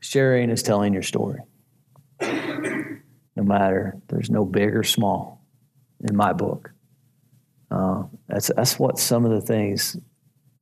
Sharing 0.00 0.50
is 0.50 0.62
telling 0.62 0.92
your 0.92 1.02
story. 1.02 1.40
No 2.20 3.42
matter, 3.42 3.96
there's 4.08 4.30
no 4.30 4.44
big 4.44 4.76
or 4.76 4.82
small 4.82 5.44
in 6.08 6.14
my 6.16 6.32
book. 6.32 6.70
Uh, 7.70 8.04
that's, 8.28 8.50
that's 8.54 8.78
what 8.78 8.98
some 8.98 9.24
of 9.24 9.30
the 9.30 9.40
things, 9.40 9.96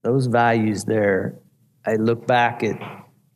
those 0.02 0.26
values 0.26 0.84
there, 0.84 1.38
I 1.84 1.96
look 1.96 2.26
back 2.26 2.62
at 2.62 2.76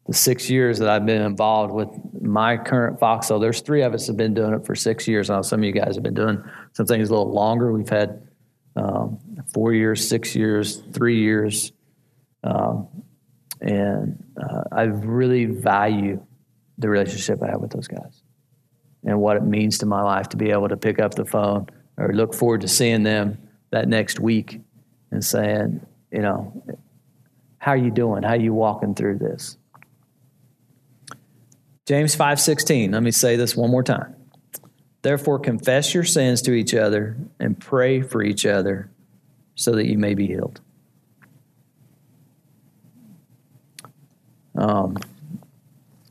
the 0.06 0.14
six 0.14 0.48
years 0.48 0.78
that 0.78 0.88
I've 0.88 1.04
been 1.04 1.22
involved 1.22 1.72
with 1.72 1.88
my 2.20 2.56
current 2.56 3.00
foxhole. 3.00 3.40
There's 3.40 3.60
three 3.60 3.82
of 3.82 3.92
us 3.92 4.06
have 4.06 4.16
been 4.16 4.34
doing 4.34 4.54
it 4.54 4.64
for 4.64 4.74
six 4.74 5.08
years. 5.08 5.28
Now 5.28 5.42
some 5.42 5.60
of 5.60 5.64
you 5.64 5.72
guys 5.72 5.96
have 5.96 6.02
been 6.02 6.14
doing 6.14 6.42
some 6.72 6.86
things 6.86 7.08
a 7.08 7.12
little 7.12 7.32
longer. 7.32 7.72
We've 7.72 7.88
had 7.88 8.28
um, 8.76 9.18
four 9.52 9.72
years, 9.72 10.06
six 10.06 10.36
years, 10.36 10.76
three 10.92 11.20
years, 11.20 11.72
um, 12.44 12.88
and 13.60 14.22
uh, 14.40 14.64
I 14.70 14.82
really 14.82 15.46
value 15.46 16.24
the 16.78 16.88
relationship 16.88 17.42
I 17.42 17.48
have 17.48 17.60
with 17.60 17.70
those 17.70 17.88
guys 17.88 18.22
and 19.04 19.18
what 19.18 19.36
it 19.36 19.42
means 19.42 19.78
to 19.78 19.86
my 19.86 20.02
life 20.02 20.28
to 20.30 20.36
be 20.36 20.50
able 20.50 20.68
to 20.68 20.76
pick 20.76 21.00
up 21.00 21.14
the 21.14 21.24
phone 21.24 21.66
or 21.96 22.12
look 22.12 22.34
forward 22.34 22.60
to 22.60 22.68
seeing 22.68 23.02
them 23.02 23.38
that 23.70 23.88
next 23.88 24.20
week 24.20 24.60
and 25.10 25.24
saying, 25.24 25.80
you 26.12 26.20
know, 26.20 26.62
how 27.58 27.72
are 27.72 27.76
you 27.76 27.90
doing? 27.90 28.22
How 28.22 28.30
are 28.30 28.36
you 28.36 28.52
walking 28.52 28.94
through 28.94 29.18
this? 29.18 29.56
James 31.86 32.16
5:16. 32.16 32.92
Let 32.92 33.02
me 33.02 33.12
say 33.12 33.36
this 33.36 33.56
one 33.56 33.70
more 33.70 33.82
time. 33.82 34.14
Therefore 35.02 35.38
confess 35.38 35.94
your 35.94 36.02
sins 36.02 36.42
to 36.42 36.52
each 36.52 36.74
other 36.74 37.16
and 37.38 37.58
pray 37.58 38.02
for 38.02 38.22
each 38.22 38.44
other 38.44 38.90
so 39.54 39.72
that 39.72 39.86
you 39.86 39.96
may 39.96 40.14
be 40.14 40.26
healed. 40.26 40.60
Um, 44.56 44.96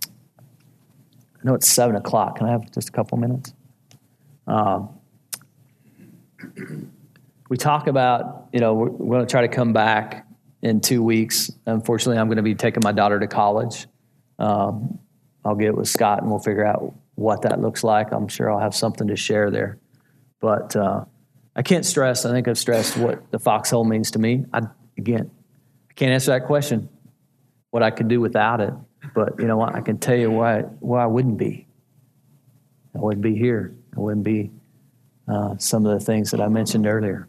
I 0.05 1.43
know 1.43 1.55
it's 1.55 1.67
seven 1.67 1.97
o'clock. 1.97 2.38
Can 2.38 2.47
I 2.47 2.51
have 2.51 2.71
just 2.71 2.88
a 2.89 2.91
couple 2.91 3.17
minutes? 3.17 3.53
Um, 4.47 4.89
we 7.49 7.57
talk 7.57 7.88
about, 7.88 8.47
you 8.53 8.59
know, 8.59 8.73
we're, 8.73 8.89
we're 8.89 9.15
going 9.17 9.27
to 9.27 9.31
try 9.31 9.41
to 9.41 9.47
come 9.47 9.73
back 9.73 10.25
in 10.61 10.79
two 10.79 11.03
weeks. 11.03 11.51
Unfortunately, 11.65 12.17
I'm 12.17 12.27
going 12.27 12.38
to 12.38 12.43
be 12.43 12.55
taking 12.55 12.81
my 12.83 12.91
daughter 12.91 13.19
to 13.19 13.27
college. 13.27 13.88
Um, 14.39 14.99
I'll 15.45 15.55
get 15.55 15.75
with 15.75 15.88
Scott 15.88 16.21
and 16.21 16.29
we'll 16.29 16.39
figure 16.39 16.65
out 16.65 16.93
what 17.13 17.43
that 17.43 17.62
looks 17.62 17.84
like. 17.84 18.12
I'm 18.12 18.27
sure 18.27 18.51
I'll 18.51 18.60
have 18.60 18.75
something 18.75 19.08
to 19.08 19.15
share 19.15 19.51
there. 19.51 19.77
But 20.41 20.75
uh, 20.75 21.05
I 21.55 21.62
can't 21.62 21.86
stress, 21.86 22.25
I 22.25 22.31
think 22.31 22.47
I've 22.47 22.58
stressed 22.58 22.97
what 22.97 23.31
the 23.31 23.39
foxhole 23.39 23.86
means 23.86 24.12
to 24.12 24.19
me. 24.19 24.45
I, 24.51 24.62
again, 24.97 25.31
I 25.89 25.93
can't 25.93 26.12
answer 26.12 26.31
that 26.31 26.47
question, 26.47 26.89
what 27.69 27.84
I 27.84 27.91
could 27.91 28.08
do 28.08 28.19
without 28.19 28.60
it. 28.60 28.73
But 29.13 29.39
you 29.39 29.45
know 29.45 29.58
what? 29.58 29.75
I 29.75 29.81
can 29.81 29.99
tell 29.99 30.15
you 30.15 30.31
why, 30.31 30.62
why 30.79 31.03
I 31.03 31.05
wouldn't 31.05 31.38
be. 31.38 31.67
I 32.95 32.99
wouldn't 32.99 33.21
be 33.21 33.36
here. 33.36 33.75
I 33.95 33.99
wouldn't 33.99 34.25
be 34.25 34.51
uh, 35.27 35.55
some 35.58 35.86
of 35.86 35.97
the 35.97 36.03
things 36.03 36.31
that 36.31 36.41
I 36.41 36.47
mentioned 36.47 36.88
earlier. 36.88 37.27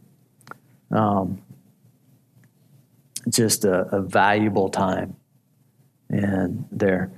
Um, 0.91 1.43
just 3.29 3.65
a, 3.65 3.95
a 3.95 4.01
valuable 4.01 4.69
time 4.71 5.17
and 6.09 6.67
there. 6.71 7.11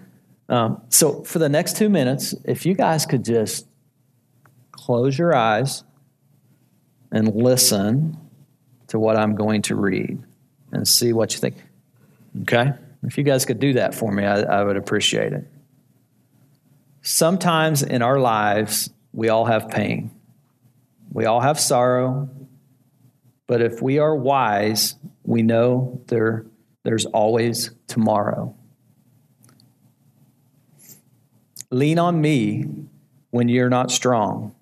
Um, 0.49 0.83
so, 0.89 1.23
for 1.25 1.39
the 1.39 1.49
next 1.49 1.77
two 1.77 1.89
minutes, 1.89 2.35
if 2.45 2.65
you 2.65 2.75
guys 2.75 3.05
could 3.05 3.25
just 3.25 3.67
close 4.71 5.19
your 5.19 5.35
eyes 5.35 5.85
and 7.13 7.35
listen 7.35 8.17
to 8.89 8.99
what 8.99 9.17
I'm 9.17 9.35
going 9.35 9.63
to 9.63 9.77
read 9.77 10.19
and 10.73 10.87
see 10.87 11.13
what 11.13 11.35
you 11.35 11.41
think. 11.41 11.57
Okay? 12.43 12.73
If 13.03 13.19
you 13.19 13.25
guys 13.25 13.45
could 13.45 13.61
do 13.61 13.75
that 13.75 13.95
for 13.95 14.11
me, 14.11 14.25
I, 14.25 14.41
I 14.41 14.65
would 14.65 14.77
appreciate 14.77 15.33
it. 15.33 15.47
Sometimes 17.03 17.83
in 17.83 18.03
our 18.03 18.19
lives, 18.19 18.91
we 19.13 19.29
all 19.29 19.45
have 19.45 19.69
pain, 19.69 20.11
we 21.13 21.25
all 21.25 21.41
have 21.41 21.59
sorrow, 21.59 22.29
but 23.47 23.63
if 23.63 23.81
we 23.81 23.99
are 23.99 24.15
wise, 24.15 24.95
we 25.25 25.43
know 25.43 26.03
there, 26.09 26.45
there's 26.83 27.07
always 27.07 27.71
tomorrow. 27.87 28.55
Lean 31.71 31.99
on 31.99 32.21
me 32.21 32.65
when 33.31 33.49
you're 33.49 33.69
not 33.69 33.91
strong, 33.91 34.55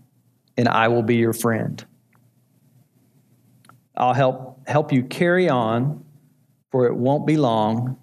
and 0.57 0.69
I 0.69 0.89
will 0.89 1.03
be 1.03 1.17
your 1.17 1.33
friend. 1.33 1.85
I'll 3.97 4.15
help 4.15 4.67
help 4.67 4.93
you 4.93 5.05
carry 5.05 5.49
on, 5.49 6.05
for 6.71 6.87
it 6.87 6.97
won't 6.97 7.27
be 7.27 7.37
long 7.37 7.97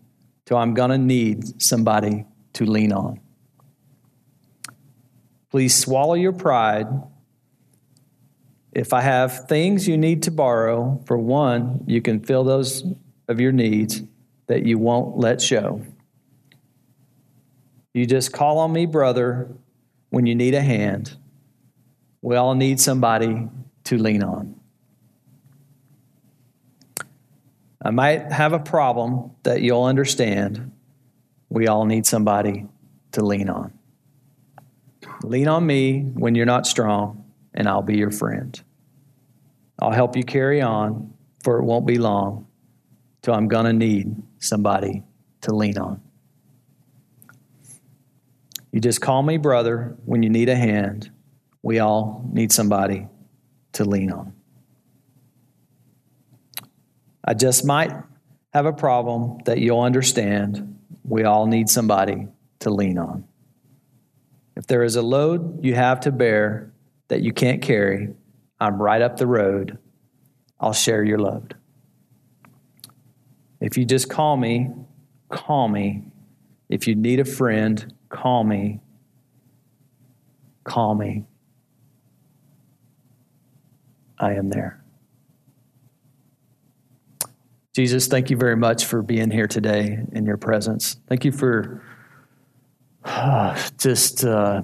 till 0.46 0.58
I'm 0.58 0.74
to 0.92 0.98
need 0.98 1.62
somebody 1.62 2.26
to 2.54 2.66
lean 2.66 2.94
on. 2.94 3.20
Please 5.50 5.76
swallow 5.76 6.16
your 6.16 6.34
pride 6.34 6.88
if 8.76 8.92
I 8.92 9.02
have 9.02 9.48
things 9.48 9.88
you 9.88 9.98
need 9.98 10.24
to 10.24 10.32
borrow, 10.32 11.00
for 11.06 11.18
one, 11.18 11.84
you 11.86 12.02
can 12.02 12.20
fill 12.20 12.44
those 12.44 12.84
of 13.28 13.40
your 13.40 13.52
needs 13.52 14.02
that 14.48 14.66
you 14.66 14.80
won't 14.80 15.18
let 15.18 15.42
show. 15.42 15.82
You 17.94 18.06
just 18.08 18.34
call 18.34 18.58
on 18.58 18.74
me, 18.74 18.86
brother, 18.86 19.56
when 20.10 20.26
you 20.26 20.36
need 20.36 20.56
a 20.56 20.62
hand. 20.62 21.16
We 22.22 22.36
all 22.36 22.56
need 22.56 22.80
somebody 22.80 23.48
to 23.86 23.98
lean 23.98 24.24
on. 24.24 24.60
I 27.84 27.92
might 27.92 28.32
have 28.32 28.54
a 28.54 28.60
problem 28.60 29.32
that 29.44 29.62
you'll 29.62 29.84
understand. 29.84 30.72
We 31.50 31.68
all 31.68 31.86
need 31.86 32.06
somebody 32.06 32.66
to 33.12 33.24
lean 33.24 33.50
on. 33.50 33.74
Lean 35.22 35.48
on 35.48 35.66
me 35.66 36.00
when 36.00 36.34
you're 36.34 36.46
not 36.46 36.66
strong, 36.66 37.26
and 37.54 37.68
I'll 37.68 37.82
be 37.82 37.98
your 37.98 38.12
friend. 38.12 38.60
I'll 39.80 39.92
help 39.92 40.16
you 40.16 40.24
carry 40.24 40.62
on, 40.62 41.14
for 41.44 41.60
it 41.60 41.66
won't 41.66 41.86
be 41.86 41.98
long 41.98 42.48
till 43.22 43.34
I'm 43.34 43.48
going 43.48 43.66
to 43.66 43.74
need 43.74 44.16
somebody 44.40 45.04
to 45.42 45.54
lean 45.54 45.78
on. 45.78 46.02
You 48.74 48.80
just 48.80 49.02
call 49.02 49.22
me 49.22 49.38
brother 49.38 49.96
when 50.04 50.24
you 50.24 50.32
need 50.32 50.50
a 50.50 50.56
hand. 50.56 51.12
We 51.62 51.78
all 51.78 52.28
need 52.34 52.52
somebody 52.52 53.08
to 53.74 53.86
lean 53.86 54.12
on. 54.12 54.34
I 57.24 57.36
just 57.36 57.66
might 57.66 57.94
have 58.52 58.66
a 58.66 58.74
problem 58.74 59.38
that 59.46 59.60
you'll 59.60 59.82
understand. 59.82 60.80
We 61.04 61.24
all 61.24 61.46
need 61.46 61.70
somebody 61.70 62.28
to 62.62 62.72
lean 62.72 62.98
on. 62.98 63.26
If 64.56 64.66
there 64.66 64.84
is 64.84 64.96
a 64.96 65.04
load 65.04 65.64
you 65.64 65.76
have 65.76 66.00
to 66.02 66.12
bear 66.12 66.74
that 67.10 67.22
you 67.22 67.32
can't 67.32 67.62
carry, 67.62 68.10
I'm 68.60 68.82
right 68.82 69.04
up 69.04 69.18
the 69.18 69.28
road. 69.28 69.78
I'll 70.60 70.74
share 70.74 71.04
your 71.04 71.20
load. 71.20 71.56
If 73.62 73.78
you 73.78 73.86
just 73.86 74.10
call 74.10 74.36
me, 74.36 74.72
call 75.30 75.68
me. 75.68 76.06
If 76.70 76.88
you 76.88 76.96
need 76.96 77.20
a 77.20 77.26
friend, 77.26 77.94
call 78.14 78.44
me. 78.44 78.80
Call 80.64 80.96
me. 80.96 81.26
I 84.20 84.34
am 84.34 84.50
there. 84.50 84.82
Jesus, 87.76 88.08
thank 88.08 88.30
you 88.30 88.38
very 88.38 88.56
much 88.56 88.86
for 88.86 89.02
being 89.02 89.32
here 89.32 89.48
today 89.48 89.98
in 90.12 90.26
your 90.26 90.38
presence. 90.38 90.98
Thank 91.10 91.26
you 91.26 91.32
for 91.32 91.82
just 93.78 94.24
uh, 94.24 94.62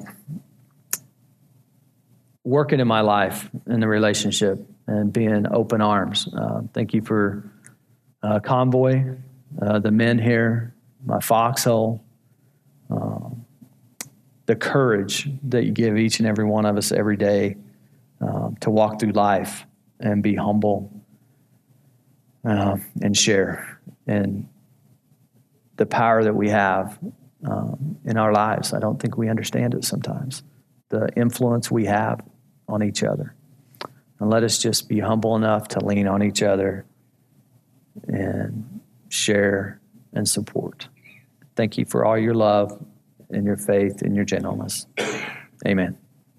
working 2.43 2.79
in 2.79 2.88
my 2.88 3.01
life 3.01 3.49
in 3.65 3.79
the 3.79 3.88
relationship 3.88 4.59
and 4.85 5.12
being 5.12 5.45
open 5.51 5.81
arms. 5.81 6.29
Uh, 6.33 6.62
thank 6.73 6.93
you 6.93 7.01
for 7.01 7.51
uh, 8.21 8.39
Convoy, 8.39 9.15
uh, 9.62 9.79
the 9.79 9.91
men 9.91 10.19
here, 10.19 10.75
my 11.03 11.19
foxhole, 11.19 12.03
um, 12.89 13.38
the 14.49 14.55
courage 14.55 15.29
that 15.43 15.63
you 15.63 15.71
give 15.71 15.95
each 15.95 16.17
and 16.17 16.27
every 16.27 16.43
one 16.43 16.65
of 16.65 16.75
us 16.75 16.91
every 16.91 17.15
day 17.15 17.55
um, 18.19 18.57
to 18.59 18.71
walk 18.71 18.99
through 18.99 19.12
life 19.12 19.63
and 19.99 20.23
be 20.23 20.33
humble 20.33 20.91
uh, 22.43 22.75
and 22.99 23.15
share 23.15 23.79
and 24.07 24.49
the 25.75 25.85
power 25.85 26.23
that 26.23 26.33
we 26.33 26.49
have 26.49 26.97
um, 27.45 27.99
in 28.05 28.17
our 28.17 28.33
lives. 28.33 28.73
I 28.73 28.79
don't 28.79 28.99
think 28.99 29.19
we 29.19 29.29
understand 29.29 29.75
it 29.75 29.83
sometimes. 29.83 30.41
The 30.89 31.09
influence 31.15 31.69
we 31.69 31.85
have 31.85 32.19
on 32.67 32.81
each 32.81 33.03
other. 33.03 33.35
And 34.19 34.31
let 34.31 34.43
us 34.43 34.57
just 34.57 34.89
be 34.89 34.99
humble 34.99 35.35
enough 35.35 35.67
to 35.67 35.85
lean 35.85 36.07
on 36.07 36.23
each 36.23 36.41
other 36.41 36.88
and 38.07 38.81
share 39.09 39.79
and 40.12 40.27
support. 40.27 40.88
Thank 41.55 41.77
you 41.77 41.85
for 41.85 42.03
all 42.03 42.17
your 42.17 42.33
love 42.33 42.83
and 43.30 43.46
your 43.46 43.58
faith 43.58 44.02
and 44.02 44.15
your 44.15 44.26
gentleness. 44.26 44.88
Amen. 45.68 45.98